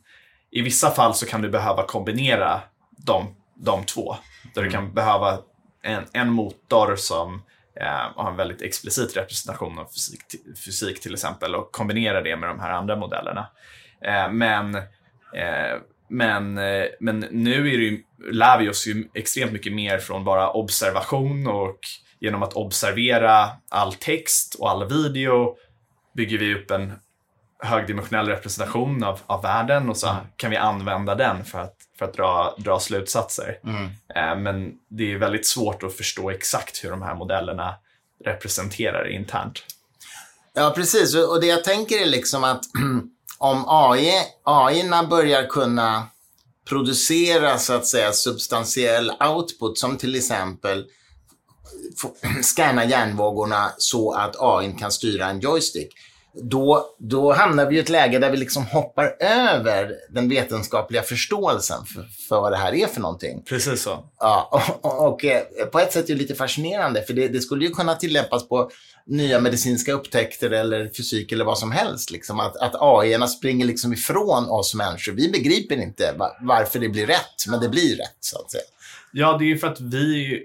[0.50, 4.16] I vissa fall så kan du behöva kombinera de, de två.
[4.54, 5.38] Där du kan behöva
[5.82, 7.42] en, en motor som
[7.74, 10.20] eh, har en väldigt explicit representation av fysik,
[10.64, 13.46] fysik till exempel och kombinera det med de här andra modellerna.
[14.04, 15.78] Eh, men, eh,
[16.08, 18.02] men, eh, men nu är det ju,
[18.32, 21.78] lär vi oss ju extremt mycket mer från bara observation och
[22.20, 25.56] genom att observera all text och all video
[26.16, 26.92] bygger vi upp en
[27.62, 32.14] högdimensionell representation av, av världen och så kan vi använda den för att, för att
[32.14, 33.58] dra, dra slutsatser.
[34.14, 37.74] Eh, men det är väldigt svårt att förstå exakt hur de här modellerna
[38.24, 39.64] representerar internt.
[40.54, 41.14] Ja, precis.
[41.14, 42.64] Och och det jag tänker är liksom att
[43.38, 44.12] om AI,
[44.44, 46.06] AI börjar kunna
[46.68, 50.86] producera så att säga substantiell output som till exempel
[52.42, 55.92] scanna hjärnvågorna så att AI kan styra en joystick.
[56.32, 61.86] Då, då hamnar vi i ett läge där vi liksom hoppar över den vetenskapliga förståelsen
[61.86, 63.42] för, för vad det här är för någonting.
[63.42, 64.04] Precis så.
[64.18, 64.48] Ja,
[64.82, 67.64] och, och, och eh, på ett sätt är det lite fascinerande, för det, det, skulle
[67.64, 68.70] ju kunna tillämpas på
[69.06, 72.10] nya medicinska upptäckter eller fysik eller vad som helst.
[72.10, 72.40] Liksom.
[72.40, 75.12] Att, att AI springer liksom ifrån oss människor.
[75.12, 78.62] Vi begriper inte varför det blir rätt, men det blir rätt, så att säga.
[79.12, 80.40] Ja, det är ju för att vi,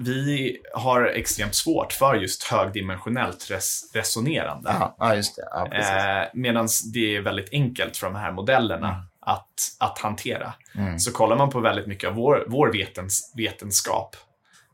[0.00, 4.70] vi har extremt svårt för just högdimensionellt res resonerande.
[4.70, 5.48] Aha, ja, just det.
[5.50, 9.00] Ja, eh, Medan det är väldigt enkelt för de här modellerna mm.
[9.20, 10.52] att, att hantera.
[10.74, 10.98] Mm.
[10.98, 14.16] Så kollar man på väldigt mycket av vår, vår vetens, vetenskap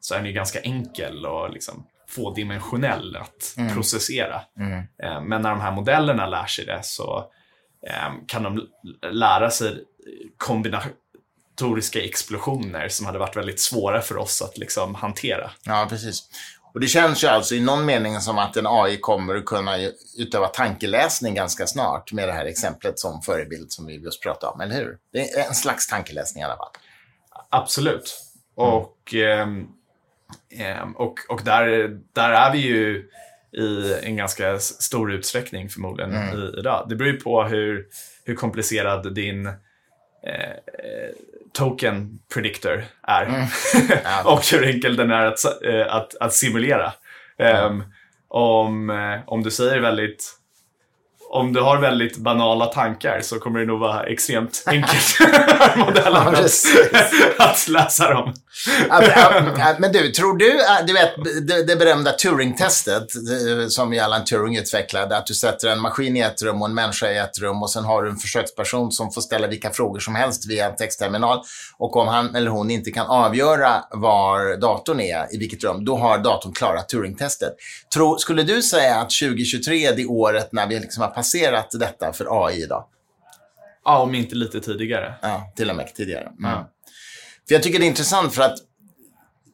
[0.01, 3.75] så är den ju ganska enkel och liksom tvådimensionell att mm.
[3.75, 4.41] processera.
[4.59, 4.79] Mm.
[5.03, 7.31] Eh, men när de här modellerna lär sig det så
[7.87, 8.69] eh, kan de
[9.11, 9.85] lära sig
[11.57, 15.51] kombinatoriska explosioner som hade varit väldigt svåra för oss att liksom hantera.
[15.65, 16.23] Ja, precis.
[16.75, 19.77] Och det känns ju alltså i någon mening som att en AI kommer att kunna
[20.19, 24.61] utöva tankeläsning ganska snart med det här exemplet som förebild som vi just pratade om,
[24.61, 24.99] eller hur?
[25.13, 26.73] Det är en slags tankeläsning i alla fall.
[27.51, 28.23] Absolut.
[28.55, 29.47] Och eh,
[30.51, 33.09] Ehm, och och där, där är vi ju
[33.53, 36.39] i en ganska stor utsträckning förmodligen mm.
[36.39, 36.87] i, idag.
[36.89, 37.87] Det beror ju på hur,
[38.25, 39.53] hur komplicerad din eh,
[41.57, 43.23] token predictor är.
[43.23, 43.47] Mm.
[44.25, 46.93] och hur enkel den är att, eh, att, att simulera.
[47.67, 47.85] Um,
[48.29, 50.33] om, eh, om du säger väldigt
[51.31, 55.19] om du har väldigt banala tankar så kommer det nog vara extremt enkelt
[55.77, 58.35] modellen ja, att, att läsa dem.
[59.79, 61.15] Men du, tror du, du vet
[61.47, 63.07] det, det berömda Turing-testet
[63.69, 67.11] som Alan Turing utvecklade, att du sätter en maskin i ett rum och en människa
[67.11, 70.15] i ett rum och sen har du en försöksperson som får ställa vilka frågor som
[70.15, 71.43] helst via en textterminal
[71.79, 75.97] och om han eller hon inte kan avgöra var datorn är, i vilket rum, då
[75.97, 77.53] har datorn klarat Turing-testet.
[78.19, 82.47] skulle du säga att 2023 är det året när vi liksom har passerat detta för
[82.47, 82.85] AI idag.
[83.85, 85.15] Ja, om inte lite tidigare.
[85.23, 86.23] Ja, till och med tidigare.
[86.23, 86.51] Mm.
[86.51, 86.71] Ja.
[87.49, 88.59] För jag tycker det är intressant för att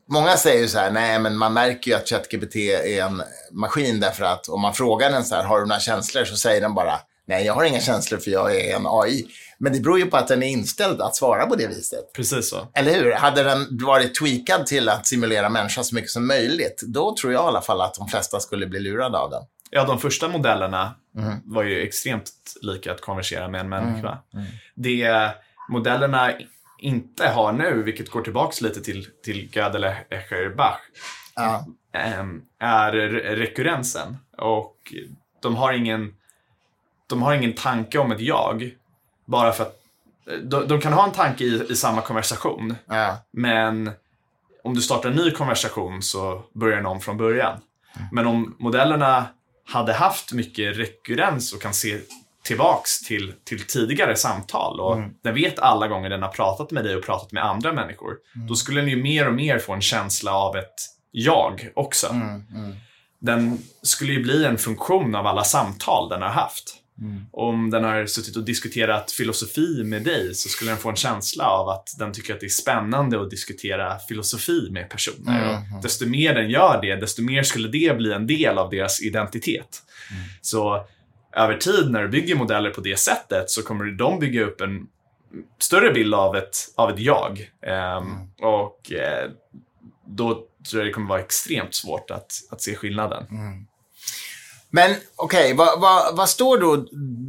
[0.09, 4.01] många säger ju så här, nej men man märker ju att ChatGPT är en maskin
[4.01, 6.25] därför att om man frågar den så här, har du några känslor?
[6.25, 9.27] Så säger den bara, nej jag har inga känslor för jag är en AI.
[9.59, 12.13] Men det beror ju på att den är inställd att svara på det viset.
[12.13, 12.69] Precis så.
[12.75, 13.13] Eller hur?
[13.13, 17.45] Hade den varit tweakad till att simulera människan så mycket som möjligt, då tror jag
[17.45, 19.43] i alla fall att de flesta skulle bli lurade av den.
[19.71, 21.35] Ja, de första modellerna mm.
[21.45, 22.31] var ju extremt
[22.63, 24.19] lika att konversera med en människa.
[24.35, 24.45] Mm.
[24.47, 24.47] Mm.
[24.75, 25.31] Det
[25.69, 26.33] modellerna
[26.83, 30.81] inte har nu, vilket går tillbaka lite till, till Gödel, Escher, Bach,
[31.35, 31.67] ja.
[31.93, 32.93] Ehm, är
[33.37, 34.17] rekurrensen.
[34.39, 34.77] Och
[35.41, 36.15] de har ingen
[37.07, 38.71] de har ingen tanke om ett jag.
[39.25, 39.83] Bara för att
[40.43, 42.75] de, de kan ha en tanke i, i samma konversation.
[42.87, 43.19] Ja.
[43.31, 43.91] Men
[44.65, 47.61] om du startar en ny konversation så börjar den om från början.
[47.97, 48.09] Mm.
[48.13, 49.27] Men om modellerna
[49.69, 52.01] hade haft mycket rekurrens och kan se
[52.43, 55.11] tillbaks till, till tidigare samtal och mm.
[55.23, 58.17] den vet alla gånger den har pratat med dig och pratat med andra människor.
[58.35, 58.47] Mm.
[58.47, 60.75] Då skulle den ju mer och mer få en känsla av ett
[61.11, 62.07] jag också.
[62.07, 62.43] Mm.
[62.55, 62.77] mm.
[63.21, 66.83] Den skulle ju bli en funktion av alla samtal den har haft.
[67.01, 67.27] Mm.
[67.33, 71.47] Om den har suttit och diskuterat filosofi med dig så skulle den få en känsla
[71.47, 75.59] av att den tycker att det är spännande att diskutera filosofi med personer.
[75.59, 75.77] Mm.
[75.77, 79.03] Och desto mer den gör det, desto mer skulle det bli en del av deras
[79.03, 79.83] identitet.
[80.41, 80.87] Så
[81.37, 84.87] över tid när du bygger modeller på det sättet så kommer de bygga upp en
[85.59, 87.51] större bild av ett, av ett jag.
[87.99, 89.31] Um, och eh,
[90.07, 90.35] då
[90.71, 93.27] tror jag det kommer vara extremt svårt att, att se skillnaden.
[93.31, 93.67] Mm.
[94.75, 96.87] Men okej, okay, vad, vad, vad, står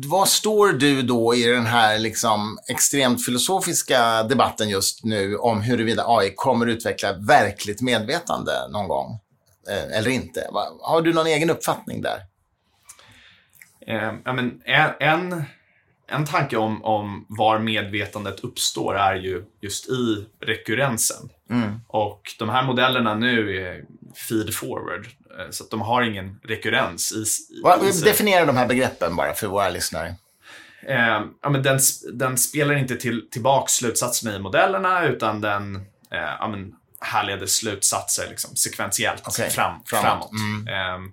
[0.10, 6.04] vad står du då i den här liksom extremt filosofiska debatten just nu om huruvida
[6.08, 9.20] AI kommer utveckla verkligt medvetande någon gång?
[9.70, 10.48] Eh, eller inte?
[10.82, 12.20] Har du någon egen uppfattning där?
[13.88, 14.62] Eh, ja, men
[15.00, 15.44] en,
[16.08, 21.30] en tanke om, om var medvetandet uppstår är ju just i rekurrensen.
[21.50, 21.80] Mm.
[21.88, 23.84] Och de här modellerna nu är
[24.30, 25.08] feed forward.
[25.40, 29.48] Eh, så de har ingen rekurrens i, i, i Definiera de här begreppen bara för
[29.48, 30.16] våra lyssnare.
[30.88, 31.80] Eh, ja, men den,
[32.14, 35.76] den spelar inte till, tillbaka slutsatserna i modellerna utan den
[36.12, 39.50] eh, ja, men, härleder slutsatser liksom, sekventiellt okay.
[39.50, 40.06] fram, framåt.
[40.06, 40.32] framåt.
[40.32, 40.68] Mm.
[40.68, 41.10] Eh,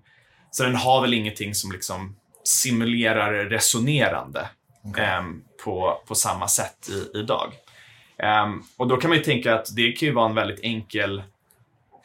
[0.50, 4.48] så den har väl ingenting som liksom simulerar resonerande
[4.84, 5.04] okay.
[5.04, 5.22] eh,
[5.64, 7.52] på, på samma sätt i, idag.
[8.44, 11.22] Um, och då kan man ju tänka att det kan ju vara en väldigt enkel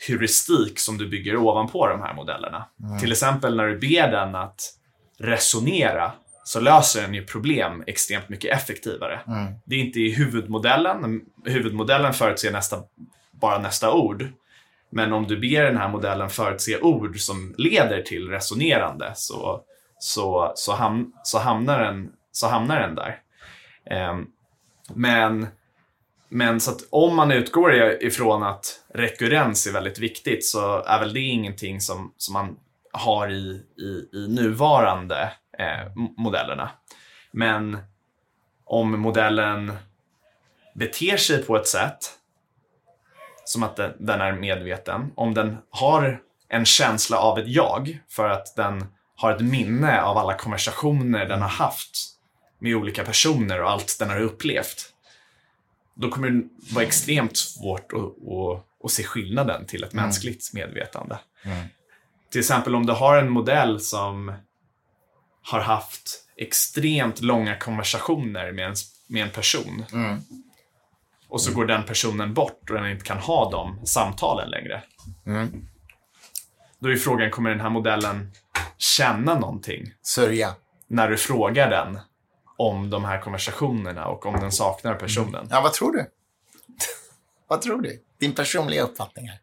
[0.07, 2.65] heuristik som du bygger ovanpå de här modellerna.
[2.83, 2.99] Mm.
[2.99, 4.61] Till exempel när du ber den att
[5.19, 6.11] resonera
[6.43, 9.19] så löser den ju problem extremt mycket effektivare.
[9.27, 9.53] Mm.
[9.65, 11.21] Det är inte i huvudmodellen.
[11.45, 12.83] Huvudmodellen förutser nästa,
[13.31, 14.27] bara nästa ord.
[14.89, 19.61] Men om du ber den här modellen förutse ord som leder till resonerande så,
[19.99, 23.21] så, så, ham, så, hamnar, den, så hamnar den där.
[23.85, 24.27] Ehm,
[24.93, 25.47] men,
[26.29, 31.13] men så att om man utgår ifrån att rekurrens är väldigt viktigt så är väl
[31.13, 32.57] det ingenting som, som man
[32.91, 36.69] har i, i, i nuvarande eh, modellerna.
[37.31, 37.77] Men
[38.65, 39.73] om modellen
[40.73, 41.97] beter sig på ett sätt
[43.45, 48.29] som att den, den är medveten, om den har en känsla av ett jag för
[48.29, 52.15] att den har ett minne av alla konversationer den har haft
[52.59, 54.93] med olika personer och allt den har upplevt.
[55.93, 60.05] Då kommer det vara extremt svårt att, att, att se skillnaden till ett mm.
[60.05, 61.19] mänskligt medvetande.
[61.43, 61.65] Mm.
[62.31, 64.33] Till exempel om du har en modell som
[65.41, 68.75] har haft extremt långa konversationer med en,
[69.07, 69.85] med en person.
[69.93, 70.21] Mm.
[71.27, 74.83] Och så går den personen bort och den inte kan ha de samtalen längre.
[75.25, 75.67] Mm.
[76.79, 78.31] Då är frågan, kommer den här modellen
[78.77, 79.93] känna någonting?
[80.01, 80.55] Sörja.
[80.87, 81.99] När du frågar den
[82.57, 85.35] om de här konversationerna och om den saknar personen.
[85.35, 85.47] Mm.
[85.51, 86.05] Ja, vad tror du?
[87.47, 88.03] vad tror du?
[88.19, 89.39] Din personliga uppfattning här.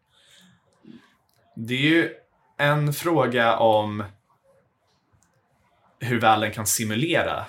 [1.55, 2.13] Det är ju
[2.57, 4.03] en fråga om
[5.99, 7.45] hur väl den kan simulera,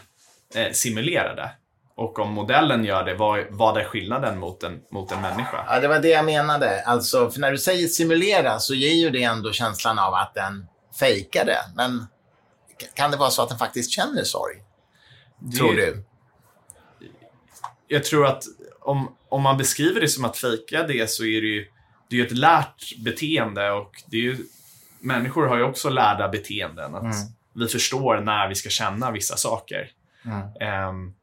[0.55, 1.50] eh, simulera det.
[1.96, 5.64] Och om modellen gör det, vad, vad är skillnaden mot en, mot en människa?
[5.68, 6.83] Ja, det var det jag menade.
[6.83, 10.66] Alltså, för när du säger simulera så ger ju det ändå känslan av att den
[10.98, 11.61] fejkar det.
[11.76, 12.07] Men
[12.94, 14.62] kan det vara så att den faktiskt känner sorg?
[15.38, 16.04] Det, tror du?
[17.88, 18.44] Jag tror att
[18.80, 21.66] om, om man beskriver det som att fejka det så är det ju
[22.09, 24.38] det är ett lärt beteende och det är ju,
[25.00, 26.94] människor har ju också lärda beteenden.
[26.94, 27.16] Att mm.
[27.52, 29.90] Vi förstår när vi ska känna vissa saker.
[30.24, 30.88] Mm.
[30.88, 31.14] Um,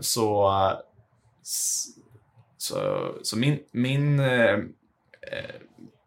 [0.00, 0.52] så,
[2.58, 4.64] så, så min, min, uh,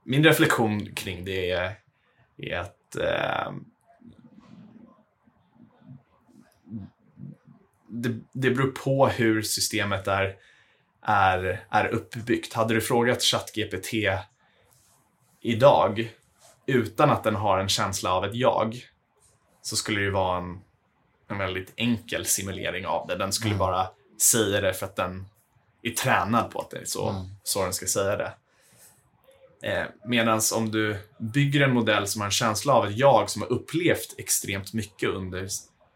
[0.03, 1.75] min reflektion kring det är,
[2.39, 3.57] är att uh,
[7.89, 10.35] det, det beror på hur systemet är,
[11.01, 12.53] är, är uppbyggt.
[12.53, 13.93] Hade du frågat ChatGPT
[15.41, 16.13] idag
[16.65, 18.85] utan att den har en känsla av ett jag
[19.61, 20.61] så skulle det vara en,
[21.27, 23.15] en väldigt enkel simulering av det.
[23.15, 23.59] Den skulle mm.
[23.59, 23.87] bara
[24.21, 25.25] säga det för att den
[25.81, 27.21] är tränad på att det är så, mm.
[27.43, 28.33] så den ska säga det.
[29.63, 30.97] Eh, Medan om du
[31.33, 35.09] bygger en modell som har en känsla av ett jag som har upplevt extremt mycket
[35.09, 35.47] under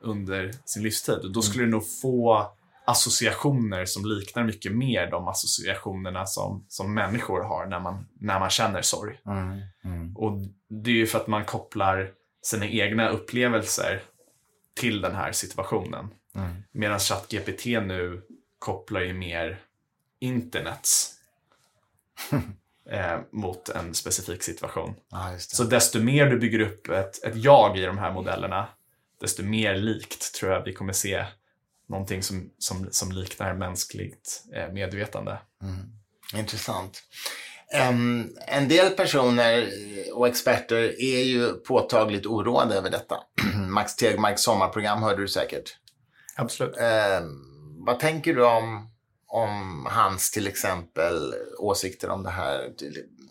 [0.04, 1.20] under sin livstid.
[1.34, 1.72] Då skulle mm.
[1.72, 2.52] du nog få
[2.86, 8.50] associationer som liknar mycket mer de associationerna som, som människor har när man, när man
[8.50, 9.20] känner sorg.
[9.26, 9.62] Mm.
[9.84, 10.18] Mm.
[10.18, 14.02] Och Det är ju för att man kopplar sina egna upplevelser
[14.80, 16.10] till den här situationen.
[16.36, 16.64] Mm.
[16.72, 18.22] Medan ChatGPT nu
[18.60, 19.60] kopplar ju mer
[20.20, 21.14] internets
[22.94, 24.96] eh, mot en specifik situation.
[25.12, 28.68] Ah, Så desto mer du bygger upp ett, ett jag i de här modellerna,
[29.22, 31.26] desto mer likt tror jag vi kommer se
[31.90, 35.38] någonting som, som, som liknar mänskligt eh, medvetande.
[35.62, 35.76] Mm.
[36.36, 37.04] Intressant.
[37.90, 39.70] Um, en del personer
[40.14, 43.16] och experter är ju påtagligt oroade över detta.
[43.70, 45.78] Max Tegmarks sommarprogram hörde du säkert.
[46.36, 46.76] Absolut.
[46.78, 47.50] Um,
[47.86, 48.93] vad tänker du om,
[49.34, 52.74] om hans till exempel åsikter om det här?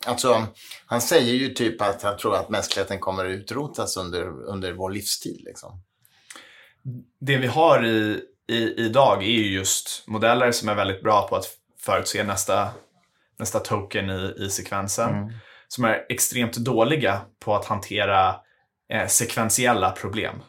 [0.06, 0.46] Alltså,
[0.86, 4.90] han säger ju typ att han tror att mänskligheten kommer att utrotas under, under vår
[4.90, 5.40] livstid.
[5.44, 5.82] Liksom.
[7.20, 11.36] Det vi har i, i, idag är ju just modeller som är väldigt bra på
[11.36, 11.46] att
[11.80, 12.70] förutse nästa,
[13.38, 15.10] nästa token i, i sekvensen.
[15.10, 15.32] Mm.
[15.68, 18.36] Som är extremt dåliga på att hantera
[18.92, 20.42] eh, sekventiella problem.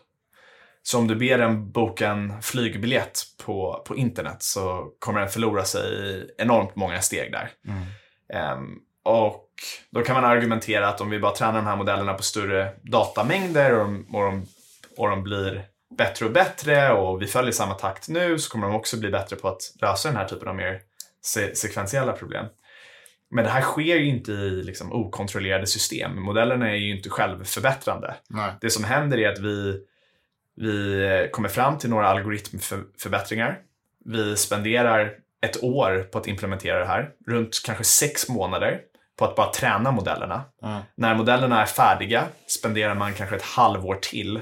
[0.84, 5.63] Så om du ber den boka en flygbiljett på, på internet så kommer den förlora
[5.63, 7.50] sig i enormt många steg där.
[7.67, 8.58] Mm.
[8.58, 9.50] Um, och
[9.91, 13.80] då kan man argumentera att om vi bara tränar de här modellerna på större datamängder
[13.80, 14.46] och de, och de,
[14.98, 15.65] och de blir
[15.98, 19.36] bättre och bättre och vi följer samma takt nu så kommer de också bli bättre
[19.36, 20.80] på att lösa den här typen av mer
[21.22, 22.45] se sekventiella problem.
[23.32, 26.22] Men det här sker ju inte i liksom, okontrollerade system.
[26.22, 28.16] Modellerna är ju inte självförbättrande.
[28.30, 28.53] Nej.
[28.62, 29.80] Det som händer är att vi,
[30.56, 33.60] vi kommer fram till några algoritmförbättringar.
[34.06, 37.10] Vi spenderar ett år på att implementera det här.
[37.28, 38.82] Runt kanske sex månader
[39.18, 40.43] på att bara träna modellerna.
[40.64, 40.82] Mm.
[40.95, 44.41] När modellerna är färdiga spenderar man kanske ett halvår till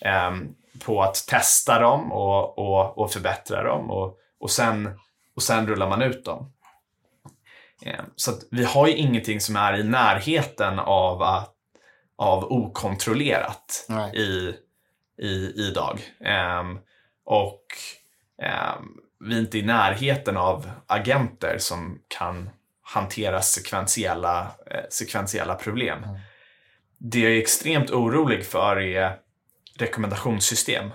[0.00, 0.34] eh,
[0.84, 4.98] på att testa dem och, och, och förbättra dem och, och, sen,
[5.36, 6.52] och sen rullar man ut dem.
[7.82, 11.54] Eh, så vi har ju ingenting som är i närheten av, att,
[12.18, 14.54] av okontrollerat i,
[15.18, 16.00] i, idag.
[16.20, 16.64] Eh,
[17.24, 17.64] och
[18.42, 18.74] eh,
[19.20, 22.50] vi är inte i närheten av agenter som kan
[22.82, 26.06] hantera sekventiella eh, sekventiella problem.
[26.98, 29.16] Det jag är extremt orolig för är
[29.78, 30.90] rekommendationssystem.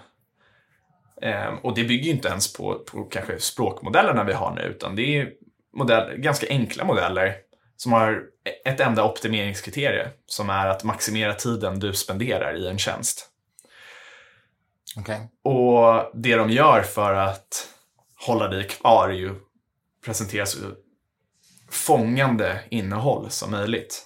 [1.22, 4.95] Ehm, och det bygger ju inte ens på, på kanske språkmodellerna vi har nu, utan
[4.95, 5.32] det är
[5.74, 7.36] modell, ganska enkla modeller
[7.78, 8.24] som har
[8.65, 13.30] ett enda optimeringskriterium, som är att maximera tiden du spenderar i en tjänst.
[14.97, 15.29] Okej.
[15.43, 17.67] Och det de gör för att
[18.25, 19.35] hålla dig kvar är ju
[20.05, 20.57] presentera så
[21.69, 24.05] fångande innehåll som möjligt.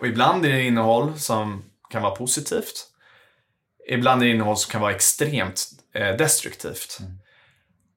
[0.00, 2.88] Och ibland är det innehåll som kan vara positivt.
[3.88, 6.98] Ibland är det innehåll som kan vara extremt eh, destruktivt.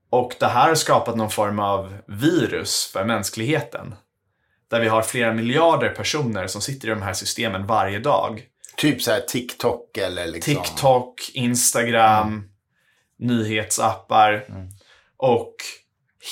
[0.09, 3.95] Och det här har skapat någon form av virus för mänskligheten.
[4.67, 8.47] Där vi har flera miljarder personer som sitter i de här systemen varje dag.
[8.77, 10.55] Typ så här TikTok eller liksom...
[10.55, 12.49] TikTok, Instagram,
[13.17, 14.45] nyhetsappar
[15.17, 15.55] och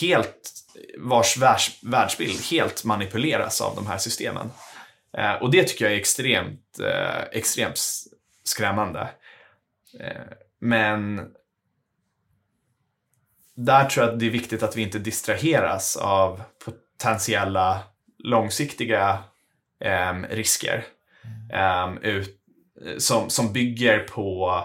[0.01, 0.49] helt
[0.97, 4.51] vars världs, världsbild helt manipuleras av de här systemen.
[5.17, 7.79] Eh, och det tycker jag är extremt, eh, extremt
[8.43, 9.09] skrämmande.
[9.99, 10.21] Eh,
[10.59, 11.21] men
[13.55, 17.83] där tror jag att det är viktigt att vi inte distraheras av potentiella
[18.17, 19.23] långsiktiga
[19.79, 20.85] em, risker.
[21.53, 22.39] Em, ut,
[22.97, 24.59] som, som bygger på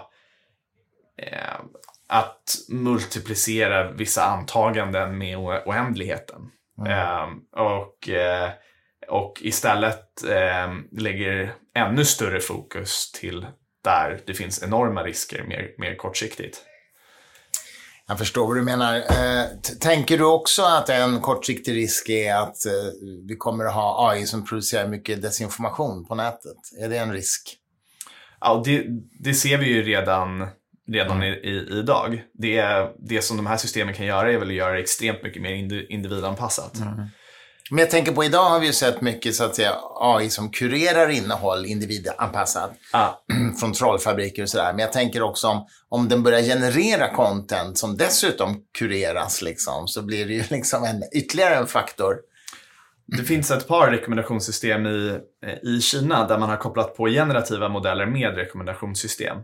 [1.17, 1.59] eh,
[2.07, 6.41] att multiplicera vissa antaganden med oändligheten.
[6.87, 7.27] Eh,
[7.61, 8.49] och, eh,
[9.07, 13.45] och istället eh, lägger ännu större fokus till
[13.83, 16.65] där det finns enorma risker mer, mer kortsiktigt.
[18.09, 18.95] Jag förstår vad du menar.
[18.95, 19.45] Eh,
[19.79, 22.71] tänker du också att en kortsiktig risk är att eh,
[23.27, 26.57] vi kommer att ha AI som producerar mycket desinformation på nätet?
[26.81, 27.57] Är det en risk?
[28.41, 28.85] Ja, det,
[29.19, 30.47] det ser vi ju redan,
[30.91, 32.23] redan i, i, idag.
[32.33, 32.63] Det,
[32.99, 35.51] det som de här systemen kan göra är väl att göra det extremt mycket mer
[35.51, 36.73] indi- individanpassat.
[37.69, 40.51] Men jag tänker på idag har vi ju sett mycket så att säga AI som
[40.51, 43.21] kurerar innehåll individanpassat Ja.
[43.59, 44.73] från trollfabriker och sådär.
[44.73, 50.01] Men jag tänker också om, om den börjar generera content som dessutom kureras liksom, så
[50.01, 52.15] blir det ju liksom en, ytterligare en faktor.
[53.17, 55.19] Det finns ett par rekommendationssystem i,
[55.63, 59.37] i Kina där man har kopplat på generativa modeller med rekommendationssystem.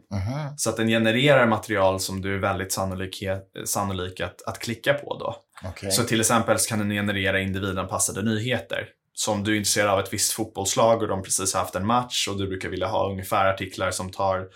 [0.57, 3.23] Så att den genererar material som du är väldigt sannolik,
[3.65, 5.35] sannolik att, att klicka på då.
[5.69, 5.91] Okej.
[5.91, 8.87] Så till exempel kan den generera individanpassade nyheter.
[9.13, 11.85] Så om du är intresserad av ett visst fotbollslag och de precis har haft en
[11.85, 14.47] match och du brukar vilja ha ungefär artiklar som tar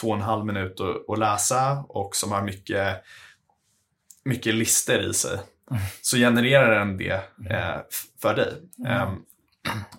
[0.00, 2.96] två och en halv minut att, att läsa och som har mycket,
[4.24, 5.38] mycket lister i sig.
[6.02, 7.12] Så genererar den det
[7.50, 8.52] eh, f- för dig.
[8.86, 9.22] Ehm,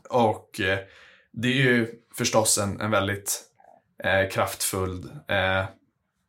[0.10, 0.80] och eh,
[1.32, 1.88] det är ju
[2.18, 3.42] förstås en, en väldigt
[4.04, 5.66] eh, kraftfull eh,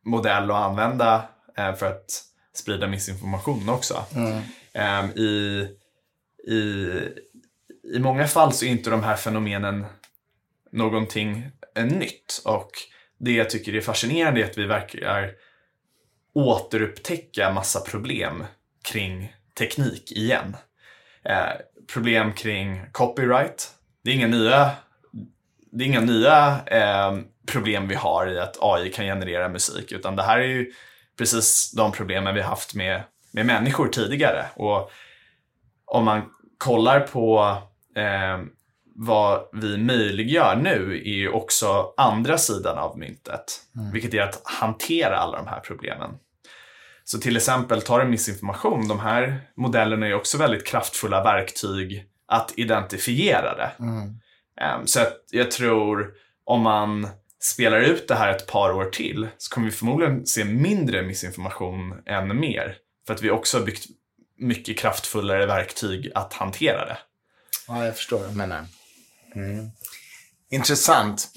[0.05, 1.23] modell att använda
[1.57, 2.23] eh, för att
[2.53, 4.05] sprida missinformation också.
[4.73, 5.67] Ehm, i,
[6.47, 6.55] i,
[7.95, 9.85] I många fall så är inte de här fenomenen
[10.71, 12.41] någonting eh, nytt.
[12.45, 12.71] Och
[13.17, 15.31] det jag tycker är fascinerande är att vi verkar
[16.33, 18.43] återupptäcka massa problem
[18.81, 20.57] kring teknik igen.
[21.25, 21.51] Eh,
[21.93, 23.71] problem kring copyright.
[24.03, 24.71] Det är inga nya,
[25.71, 27.17] det är inga nya eh,
[27.47, 30.71] problem vi har i att AI kan generera musik, utan det här är ju
[31.17, 34.45] precis de problemen vi haft med, med människor tidigare.
[34.55, 34.91] Och
[35.85, 36.21] om man
[36.57, 37.57] kollar på
[37.95, 38.39] eh,
[38.95, 43.61] vad vi möjliggör nu är ju också andra sidan av myntet,
[43.93, 46.09] vilket är att hantera alla de här problemen.
[47.11, 52.53] Så till exempel, tar du missinformation, de här modellerna är också väldigt kraftfulla verktyg att
[52.55, 53.71] identifiera det.
[54.61, 54.99] Ehm, Så
[55.31, 57.07] jag tror om man
[57.39, 62.01] spelar ut det här ett par år till så kommer vi förmodligen se mindre missinformation
[62.05, 62.77] än mer.
[63.07, 63.85] För att vi också har byggt
[64.37, 66.97] mycket kraftfullare verktyg att hantera det.
[67.67, 68.65] Ja, jag förstår vad du menar.
[69.35, 69.69] Mm.
[70.51, 71.27] Intressant.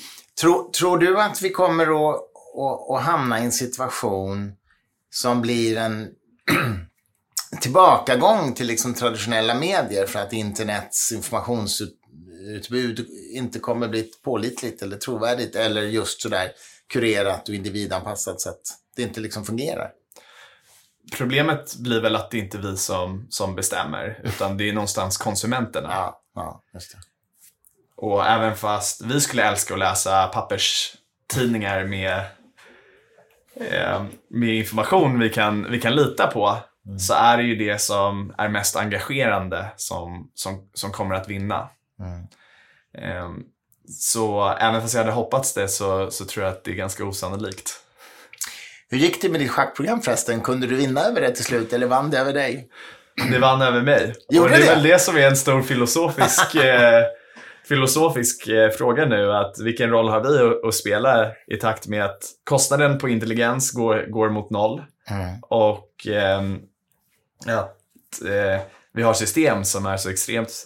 [0.41, 2.17] Tror, tror du att vi kommer att,
[2.57, 4.57] att, att hamna i en situation
[5.15, 6.09] som blir en
[7.61, 15.57] tillbakagång till liksom traditionella medier för att internets informationsutbud inte kommer bli pålitligt eller trovärdigt
[15.57, 16.53] eller just sådär
[16.93, 18.63] kurerat och individanpassat så att
[18.97, 19.91] det inte liksom fungerar?
[21.17, 25.17] Problemet blir väl att det inte är vi som, som bestämmer, utan det är någonstans
[25.17, 25.89] konsumenterna.
[25.89, 26.99] Ja, ja just det.
[27.97, 32.27] Och även fast vi skulle älska att läsa papperstidningar med,
[33.61, 36.59] eh, med information vi kan, vi kan lita på,
[36.99, 41.69] så är det ju det som är mest engagerande som, som, som kommer att vinna.
[42.99, 43.31] Eh,
[43.89, 47.05] så även fast jag hade hoppats det så, så tror jag att det är ganska
[47.05, 47.83] osannolikt.
[48.91, 50.41] Hur gick det med ditt schackprogram förresten?
[50.41, 52.69] Kunde du vinna över det till slut eller vann det över dig?
[53.31, 54.15] Det vann över mig.
[54.31, 54.75] Gjorde och det är det?
[54.75, 57.03] väl det som är en stor filosofisk, eh,
[57.75, 59.33] filosofisk eh, fråga nu.
[59.33, 64.07] Att vilken roll har vi att, spela i takt med att kostnaden på intelligens går,
[64.11, 65.39] går mot noll Mm.
[65.43, 66.07] och
[67.47, 68.61] ja, att, eh,
[68.93, 70.65] vi har system som är så extremt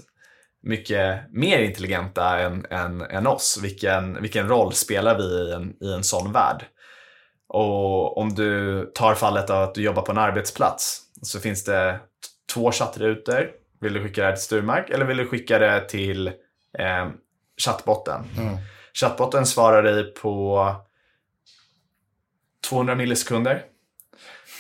[0.63, 3.61] mycket mer intelligenta än, än, än oss.
[3.63, 6.65] Vilken, vilken roll spelar vi i en, i en sån värld?
[7.49, 12.01] Och om du tar fallet av att du jobbar på en arbetsplats så finns det
[12.55, 13.51] två chattrutor.
[13.81, 16.33] Vill du skicka det till Sturmark eller vill du skicka det till
[16.79, 17.11] eh,
[17.57, 18.25] chattbotten?
[18.37, 18.57] Mm.
[18.95, 20.77] Chattbotten svarar dig på
[22.65, 23.63] 200 millisekunder.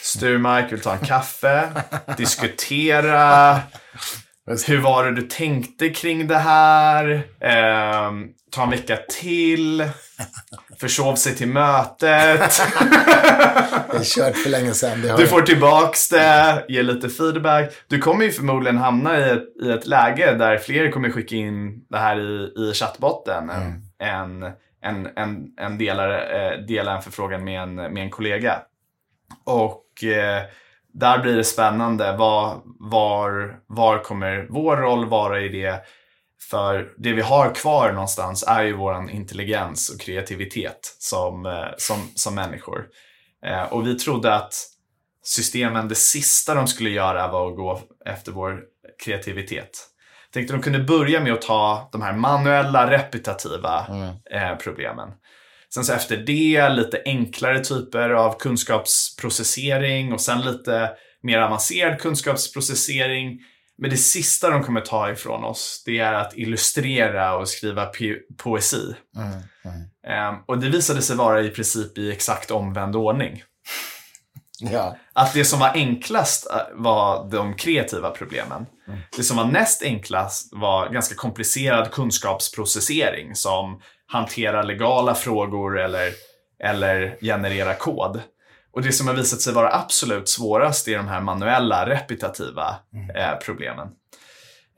[0.02, 1.84] Sturmark vill ta en kaffe,
[2.16, 3.62] diskutera.
[4.66, 7.22] Hur var det du tänkte kring det här?
[7.40, 9.84] Ehm, ta en vecka till.
[10.80, 12.01] Försov sig till mötet.
[13.90, 15.03] Det är kört för länge sedan.
[15.16, 17.72] Du får tillbaks det, ge lite feedback.
[17.88, 21.84] Du kommer ju förmodligen hamna i ett, i ett läge där fler kommer skicka in
[21.88, 23.72] det här i, i chattbotten Mm.
[24.03, 24.42] än,
[24.82, 28.59] än, än, än delar, eh, dela en förfrågan med en, med en kollega.
[29.44, 30.42] Och eh,
[30.99, 32.16] där blir det spännande.
[32.16, 35.84] Var, var, var kommer vår roll vara i det?
[36.51, 42.11] För det vi har kvar någonstans är ju vår intelligens och kreativitet som, eh, som,
[42.14, 42.86] som människor.
[43.47, 44.55] Eh, och vi trodde att
[45.24, 48.62] systemen, det sista de skulle göra var att gå efter vår
[49.05, 49.70] kreativitet.
[50.32, 54.14] Tänkte de kunde börja med att ta de här manuella, repetitiva Mm.
[54.30, 55.09] eh, problemen.
[55.76, 60.90] Sen så efter det lite enklare typer av kunskapsprocessering och sen lite
[61.22, 63.40] mer avancerad kunskapsprocessering.
[63.78, 68.18] Men det sista de kommer ta ifrån oss, det är att illustrera och skriva po-
[68.36, 68.94] poesi.
[69.16, 69.28] Mm.
[69.64, 70.34] Mm.
[70.34, 73.42] Eh, och det visade sig vara i princip i exakt omvänd ordning.
[74.60, 74.96] Ja.
[75.12, 78.66] Att det som var enklast eh, var de kreativa problemen.
[79.16, 86.12] Det som var näst enklast var ganska komplicerad kunskapsprocessering som hanterar legala frågor eller,
[86.64, 88.20] eller generera kod.
[88.72, 92.76] Och det som har visat sig vara absolut svårast är de här manuella, repetitiva
[93.14, 93.88] eh, problemen.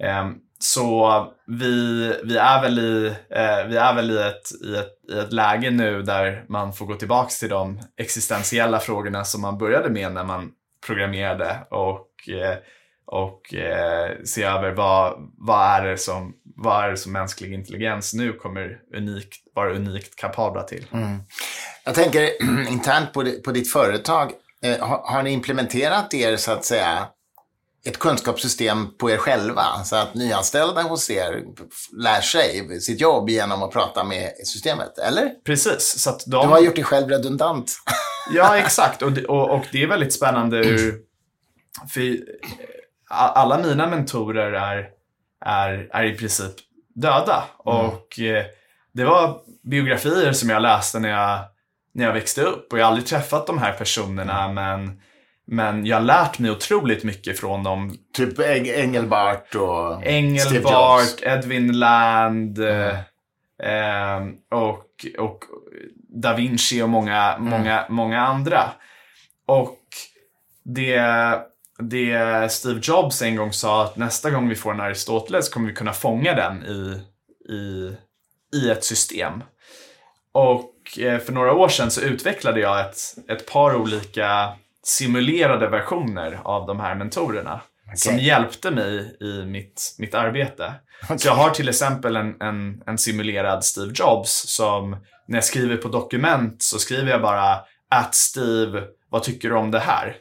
[0.02, 5.12] Ehm, så vi, vi är väl, i, eh, vi är väl i, ett, i, ett,
[5.12, 9.58] i ett läge nu där man får gå tillbaka till de existentiella frågorna som man
[9.58, 10.50] började med när man
[10.86, 12.56] programmerade och, eh,
[13.10, 18.14] och eh, se över vad, vad, är det som, vad är det som mänsklig intelligens
[18.14, 20.86] nu kommer unikt, vara unikt kapabla till.
[20.92, 21.18] Mm.
[21.84, 22.30] Jag tänker
[22.70, 24.32] internt på, på ditt företag.
[24.62, 27.08] Eh, har, har ni implementerat er, så att säga,
[27.86, 29.84] ett kunskapssystem på er själva?
[29.84, 31.44] Så att nyanställda hos er
[32.02, 34.98] lär sig sitt jobb genom att prata med systemet?
[34.98, 35.30] Eller?
[35.44, 36.48] Precis, så att Du de...
[36.48, 37.72] har gjort dig själv redundant.
[38.34, 39.02] Ja, exakt.
[39.02, 40.94] Och det, och, och det är väldigt spännande ur...
[41.90, 42.18] För
[43.10, 44.88] alla mina mentorer är,
[45.44, 46.52] är, är i princip
[46.94, 47.44] döda.
[47.56, 48.44] Och eh,
[48.92, 51.38] det var biografier som jag läste när jag,
[51.94, 52.72] när jag växte upp.
[52.72, 55.00] Och jag har aldrig träffat de här personerna, men,
[55.46, 57.96] men jag har lärt mig otroligt mycket från dem.
[58.16, 61.22] typ Eng- Engelbart och Steve Engelbart, Jobs.
[61.22, 62.58] Edwin Land
[63.62, 64.28] Mm.
[64.50, 64.84] eh, och,
[65.18, 65.38] och
[66.08, 67.50] Da Vinci och många, Mm.
[67.50, 68.62] många, många andra.
[69.46, 69.78] Och
[70.64, 71.00] det,
[71.82, 75.74] det Steve Jobs en gång sa att nästa gång vi får en Aristoteles kommer vi
[75.74, 77.02] kunna fånga den i,
[77.52, 77.92] i,
[78.58, 79.42] i ett system.
[80.32, 82.98] Och eh, för några år sedan så utvecklade jag ett,
[83.28, 84.52] ett par olika
[84.82, 87.60] simulerade versioner av de här mentorerna
[87.94, 90.74] som hjälpte mig i mitt, mitt arbete.
[91.16, 95.76] Så jag har till exempel en, en, en simulerad Steve Jobs som när jag skriver
[95.76, 97.60] på dokument så skriver jag bara
[97.90, 100.16] att Steve, vad tycker du om det här?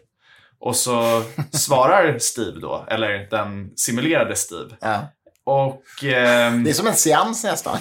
[0.59, 4.75] Och så svarar Steve då, eller den simulerade Steve.
[4.81, 4.99] Ja.
[5.45, 7.77] Och, ehm, Det är som en seans nästan.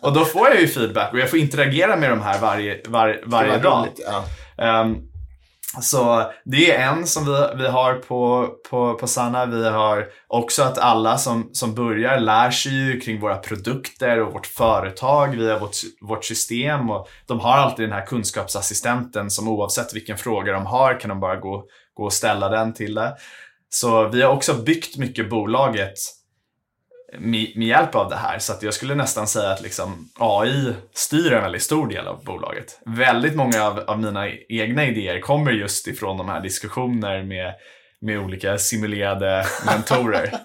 [0.00, 3.20] och då får jag ju feedback och jag får interagera med de här varje, var,
[3.26, 3.80] varje dag.
[3.86, 4.24] roligt, Ja.
[4.64, 4.96] Ehm,
[5.78, 9.46] så det är en som vi, vi har på, på, på Sanna.
[9.46, 14.32] Vi har också att alla som, som börjar lär sig ju kring våra produkter och
[14.32, 16.90] vårt företag via vårt, vårt system.
[16.90, 21.20] Och de har alltid den här kunskapsassistenten som oavsett vilken fråga de har kan de
[21.20, 21.64] bara gå,
[21.94, 23.16] gå och ställa den till det.
[23.68, 25.94] Så vi har också byggt mycket bolaget
[27.18, 28.38] med, med hjälp av det här.
[28.38, 32.80] Så jag skulle nästan säga att liksom AI styr en väldigt stor del av bolaget.
[32.86, 37.54] Väldigt många av, av mina egna idéer kommer just ifrån de här diskussioner med,
[38.00, 40.38] med olika simulerade mentorer.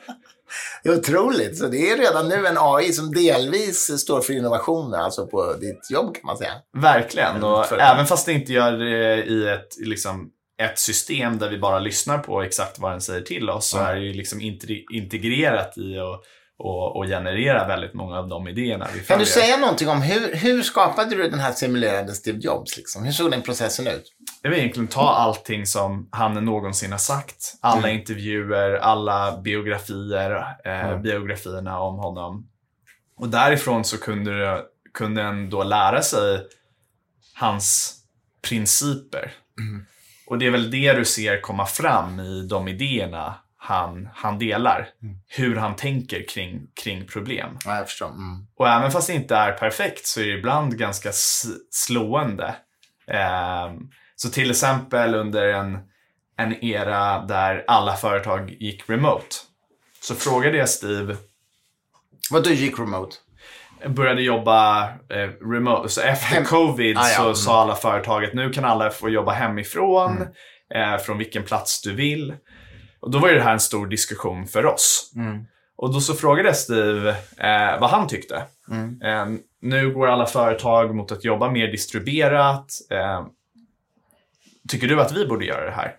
[0.84, 1.57] Det är otroligt.
[1.57, 5.91] Så det är redan nu en AI som delvis står för innovationer, alltså på ditt
[5.91, 6.51] jobb kan man säga.
[6.78, 7.43] Verkligen.
[7.43, 10.30] Och För- även fast det inte gör det i ett, liksom,
[10.61, 13.95] ett system där vi bara lyssnar på exakt vad den säger till oss så är
[13.95, 16.22] det ju liksom inte- integrerat i att
[16.58, 19.20] och, och generera väldigt många av de idéerna vi Kan följer.
[19.20, 22.78] du säga någonting om hur, hur skapade du den här simulerade Steve Jobs?
[22.78, 23.03] Liksom?
[23.06, 24.12] Hur såg den processen ut?
[24.41, 27.53] Jag vill egentligen ta allting som han någonsin har sagt.
[27.62, 32.47] Alla intervjuer, alla biografier, eh, biografierna om honom.
[33.18, 36.41] Och därifrån så kunde, det- kunde en då lära sig
[37.36, 37.95] hans
[38.49, 39.34] principer.
[40.28, 43.36] Och det är väl det du ser komma fram i de idéerna
[43.66, 44.88] han, han delar.
[45.28, 47.57] Hur han tänker kring, kring problem.
[47.66, 48.07] Ja, jag förstår.
[48.07, 48.47] Mm.
[48.57, 51.09] Och även fast det inte är perfekt så är det ibland ganska
[51.72, 52.55] slående.
[53.07, 55.78] Ehm, så till exempel under en,
[56.38, 59.26] en era där alla företag gick remote.
[60.01, 61.16] Så frågade jag Steve,
[62.32, 63.16] Vad du gick remote?
[63.88, 65.89] började jobba eh, remote.
[65.89, 67.16] Så efter Hem- covid Ah, ja.
[67.16, 67.36] så Mm.
[67.36, 70.28] sa alla företag att nu kan alla få jobba hemifrån,
[70.76, 72.34] eh, från vilken plats du vill.
[73.06, 75.12] Och då var ju det här en stor diskussion för oss.
[75.76, 78.36] Och då så frågade jag Steve eh, vad han tyckte.
[79.03, 79.26] Eh,
[79.62, 82.72] nu går alla företag mot att jobba mer distribuerat.
[82.91, 83.26] Eh,
[84.70, 85.95] tycker du att vi borde göra det här?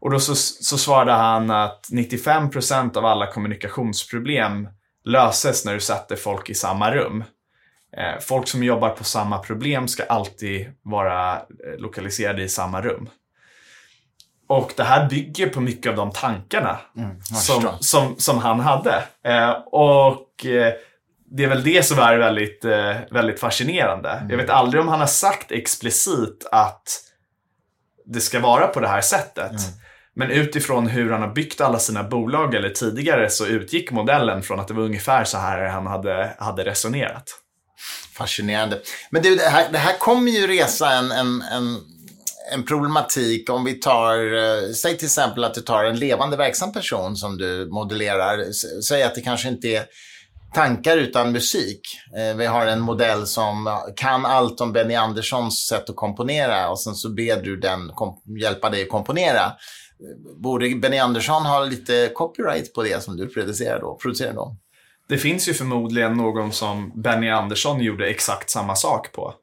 [0.00, 4.68] Och då så, så svarade han att 95% av alla kommunikationsproblem
[5.04, 7.24] löses när du sätter folk i samma rum.
[7.96, 13.08] Eh, folk som jobbar på samma problem ska alltid vara eh, lokaliserade i samma rum.
[14.48, 16.78] Och det här bygger på mycket av de tankarna
[17.30, 19.04] jag som, som, som han hade.
[19.24, 20.72] Eh, och eh,
[21.30, 24.10] det är väl det som är väldigt, eh, väldigt fascinerande.
[24.10, 24.30] Mm.
[24.30, 27.00] Jag vet aldrig om han har sagt explicit att
[28.06, 29.50] det ska vara på det här sättet.
[29.50, 29.62] Mm.
[30.14, 34.60] Men utifrån hur han har byggt alla sina bolag eller tidigare så utgick modellen från
[34.60, 37.24] att det var ungefär så här han hade, hade resonerat.
[38.12, 38.80] Fascinerande.
[39.10, 41.80] Men du, det här, det här kommer ju resa en, en, en,
[42.54, 46.72] en problematik om vi tar, eh, säg till exempel att du tar en levande verksam
[46.72, 48.38] person som du modellerar.
[48.38, 49.84] S- Säg att det kanske inte är
[50.54, 51.80] tankar utan musik.
[52.16, 56.80] Eh, Vi har en modell som kan allt om Benny Anderssons sätt att komponera och
[56.80, 57.92] sen så ber du den
[58.40, 59.52] hjälpa dig att komponera.
[60.42, 63.98] Borde Benny Andersson ha lite copyright på det som du producerar då?
[64.02, 64.56] Producerar då?
[65.08, 69.34] Det finns ju förmodligen någon som Benny Andersson gjorde exakt samma sak på.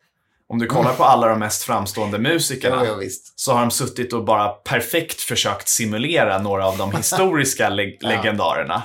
[0.49, 3.39] Om du kollar på alla de mest framstående musikerna Ja, ja, visst.
[3.39, 8.83] så har de suttit och bara perfekt försökt simulera några av de historiska le- legendarerna.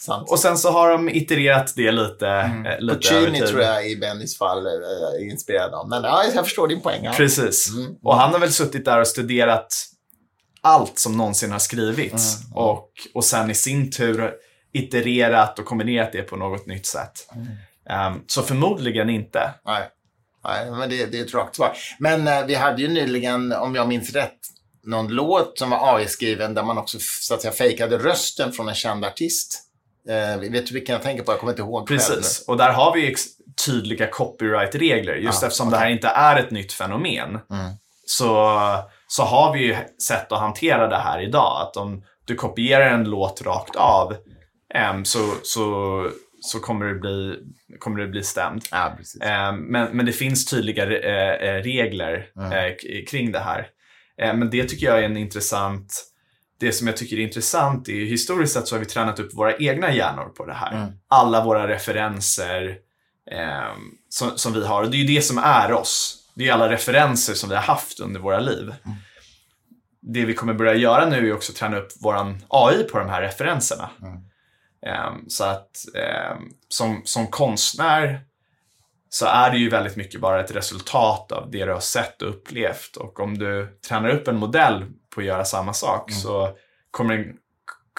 [0.00, 0.30] Sant.
[0.30, 3.96] Och sen så har de itererat det lite, eh, lite över Puccini tror jag i
[3.96, 5.88] Bennys fall eh, är inspirerad av.
[5.88, 7.04] Men ja, jag förstår din poäng.
[7.04, 7.12] Ja.
[7.12, 7.70] Precis.
[7.74, 7.94] Mm.
[8.02, 9.86] Och han har väl suttit där och studerat
[10.60, 12.40] allt som någonsin har skrivits.
[12.44, 14.32] Mm, Och, och sen i sin tur
[14.72, 17.28] itererat och kombinerat det på något nytt sätt.
[17.34, 17.46] Mm.
[17.90, 19.54] Ehm, så förmodligen inte.
[19.66, 19.82] Nej,
[20.44, 21.76] Nej men det, det är ett rakt svar.
[21.98, 24.38] Men eh, vi hade ju nyligen, om jag minns rätt,
[24.86, 28.74] någon låt som var AI-skriven där man också så att säga fejkade rösten från en
[28.74, 29.60] känd artist.
[30.08, 31.32] Eh, vet du vilken jag tänker på?
[31.32, 31.98] Jag kommer inte ihåg själv.
[31.98, 32.44] Precis.
[32.48, 33.14] Och där har vi
[33.66, 35.14] tydliga copyright-regler.
[35.14, 37.28] Just Ja, eftersom det här inte är ett nytt fenomen.
[37.28, 37.72] Mm.
[38.06, 38.58] Så,
[39.06, 41.60] så har vi ju sätt att hantera det här idag.
[41.62, 44.16] Att om du kopierar en låt rakt av
[44.74, 46.00] em, så, så,
[46.44, 47.38] så kommer det bli,
[47.78, 48.64] kommer det bli stämd.
[48.70, 49.20] Ja, precis.
[49.22, 53.66] Eh, Men, men det finns tydliga eh, eh, regler eh, kring det här.
[54.22, 56.10] Eh, Men det tycker jag är en intressant...
[56.60, 59.34] Det som jag tycker är intressant är ju historiskt sett så har vi tränat upp
[59.34, 60.72] våra egna hjärnor på det här.
[60.72, 60.92] Mm.
[61.08, 62.76] Alla våra referenser
[63.30, 63.74] eh,
[64.08, 64.82] som, som vi har.
[64.82, 66.18] Och det är ju det som är oss.
[66.34, 68.62] Det är alla referenser som vi har haft under våra liv.
[68.62, 68.96] Mm.
[70.00, 73.08] Det vi kommer börja göra nu är också att träna upp våran AI på de
[73.08, 73.90] här referenserna.
[74.02, 74.20] Mm.
[74.86, 78.20] Ehm, så att ehm, som, som konstnär
[79.08, 82.28] så är det ju väldigt mycket bara ett resultat av det du har sett och
[82.28, 82.96] upplevt.
[82.96, 86.56] Och om du tränar upp en modell på att göra samma sak så
[86.90, 87.36] kommer den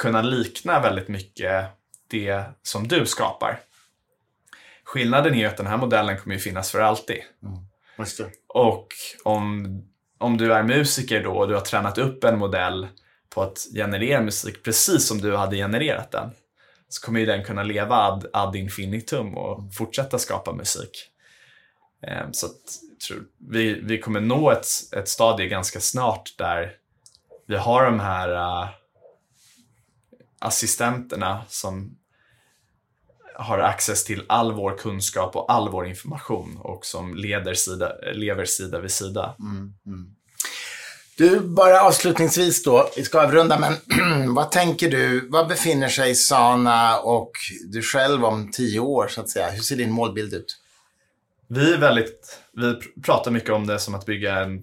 [0.02, 1.66] kunna likna väldigt mycket
[2.08, 3.60] det som du skapar.
[4.84, 7.22] Skillnaden är att den här modellen kommer ju finnas för alltid.
[8.18, 8.32] Det.
[8.48, 8.88] Och
[9.24, 9.68] om,
[10.18, 12.88] om du är musiker då och du har tränat upp en modell
[13.30, 16.32] på att generera musik precis som du hade genererat den
[16.96, 21.12] så kommer ju den kunna leva ad, ad infinitum och fortsätta skapa musik.
[22.02, 26.72] Ehm, Så att, tror, vi, vi kommer nå ett, ett stadie ganska snart där
[27.48, 28.70] vi har de här äh,
[30.40, 31.98] assistenterna som
[33.36, 38.46] har access till all vår kunskap och all vår information och som leder sida, lever
[38.46, 39.36] sida vid sida.
[41.18, 43.74] Du, bara avslutningsvis då, vi ska avrunda, men
[44.36, 47.32] vad tänker du, vad befinner sig Sana och
[47.72, 49.50] du själv om tio år så att säga?
[49.50, 50.58] Hur ser din målbild ut?
[51.48, 54.58] Vi är väldigt, vi pr- pratar mycket om det som att bygga en,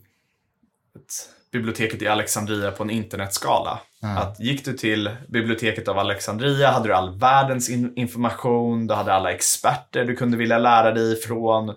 [0.97, 3.81] ett biblioteket i Alexandria på en internetskala.
[4.03, 4.17] Mm.
[4.17, 9.13] Att gick du till biblioteket av Alexandria hade du all världens in information, du hade
[9.13, 11.75] alla experter du kunde vilja lära dig ifrån.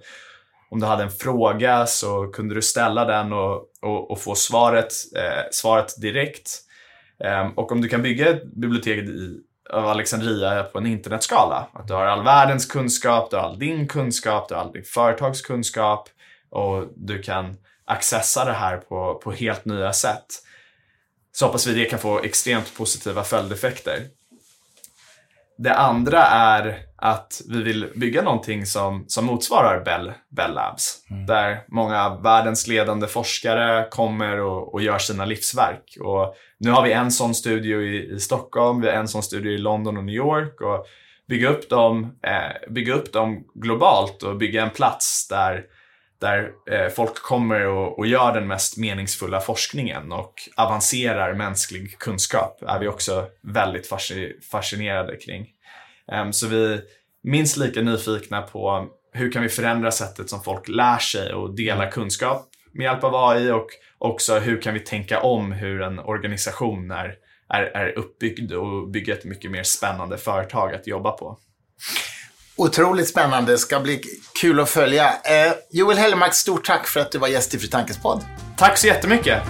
[0.69, 4.93] Om du hade en fråga så kunde du ställa den och, och, och få svaret,
[5.15, 6.61] eh, svaret direkt.
[7.23, 11.87] Eh, och om du kan bygga ett bibliotek i, av Alexandria på en internetskala, att
[11.87, 16.09] du har all världens kunskap, du har all din kunskap, du har all din företagskunskap
[16.49, 20.25] och du kan accessa det här på, på helt nya sätt
[21.35, 24.07] så hoppas vi det kan få extremt positiva följdeffekter.
[25.57, 30.97] Det andra är att vi vill bygga någonting som, som motsvarar Bell, Bell Labs.
[31.09, 31.25] Mm.
[31.25, 35.97] Där många av världens ledande forskare kommer och, och, gör sina livsverk.
[36.01, 39.51] Och nu har vi en sån studio i, i Stockholm, vi har en sån studio
[39.51, 40.61] i London och New York.
[40.61, 40.85] Och
[41.27, 45.63] bygga upp dem, eh, bygga upp dem globalt och bygga en plats där
[46.21, 52.63] där eh, folk kommer och, och, gör den mest meningsfulla forskningen och avancerar mänsklig kunskap
[52.67, 53.89] är vi också väldigt
[54.51, 55.47] fascinerade kring.
[56.11, 56.81] Um, så vi är
[57.23, 61.83] minst lika nyfikna på hur kan vi förändra sättet som folk lär sig och delar
[61.83, 61.91] mm.
[61.91, 66.91] kunskap med hjälp av AI och också hur kan vi tänka om hur en organisation
[66.91, 67.15] är,
[67.49, 71.39] är, är uppbyggd och bygga ett mycket mer spännande företag att jobba på.
[72.57, 73.57] Otroligt spännande.
[73.57, 74.01] ska bli
[74.41, 75.07] kul att följa.
[75.07, 78.25] Eh, Joel Hellmark, stort tack för att du var gäst i Fri Tankes podd.
[78.57, 79.43] Tack så jättemycket.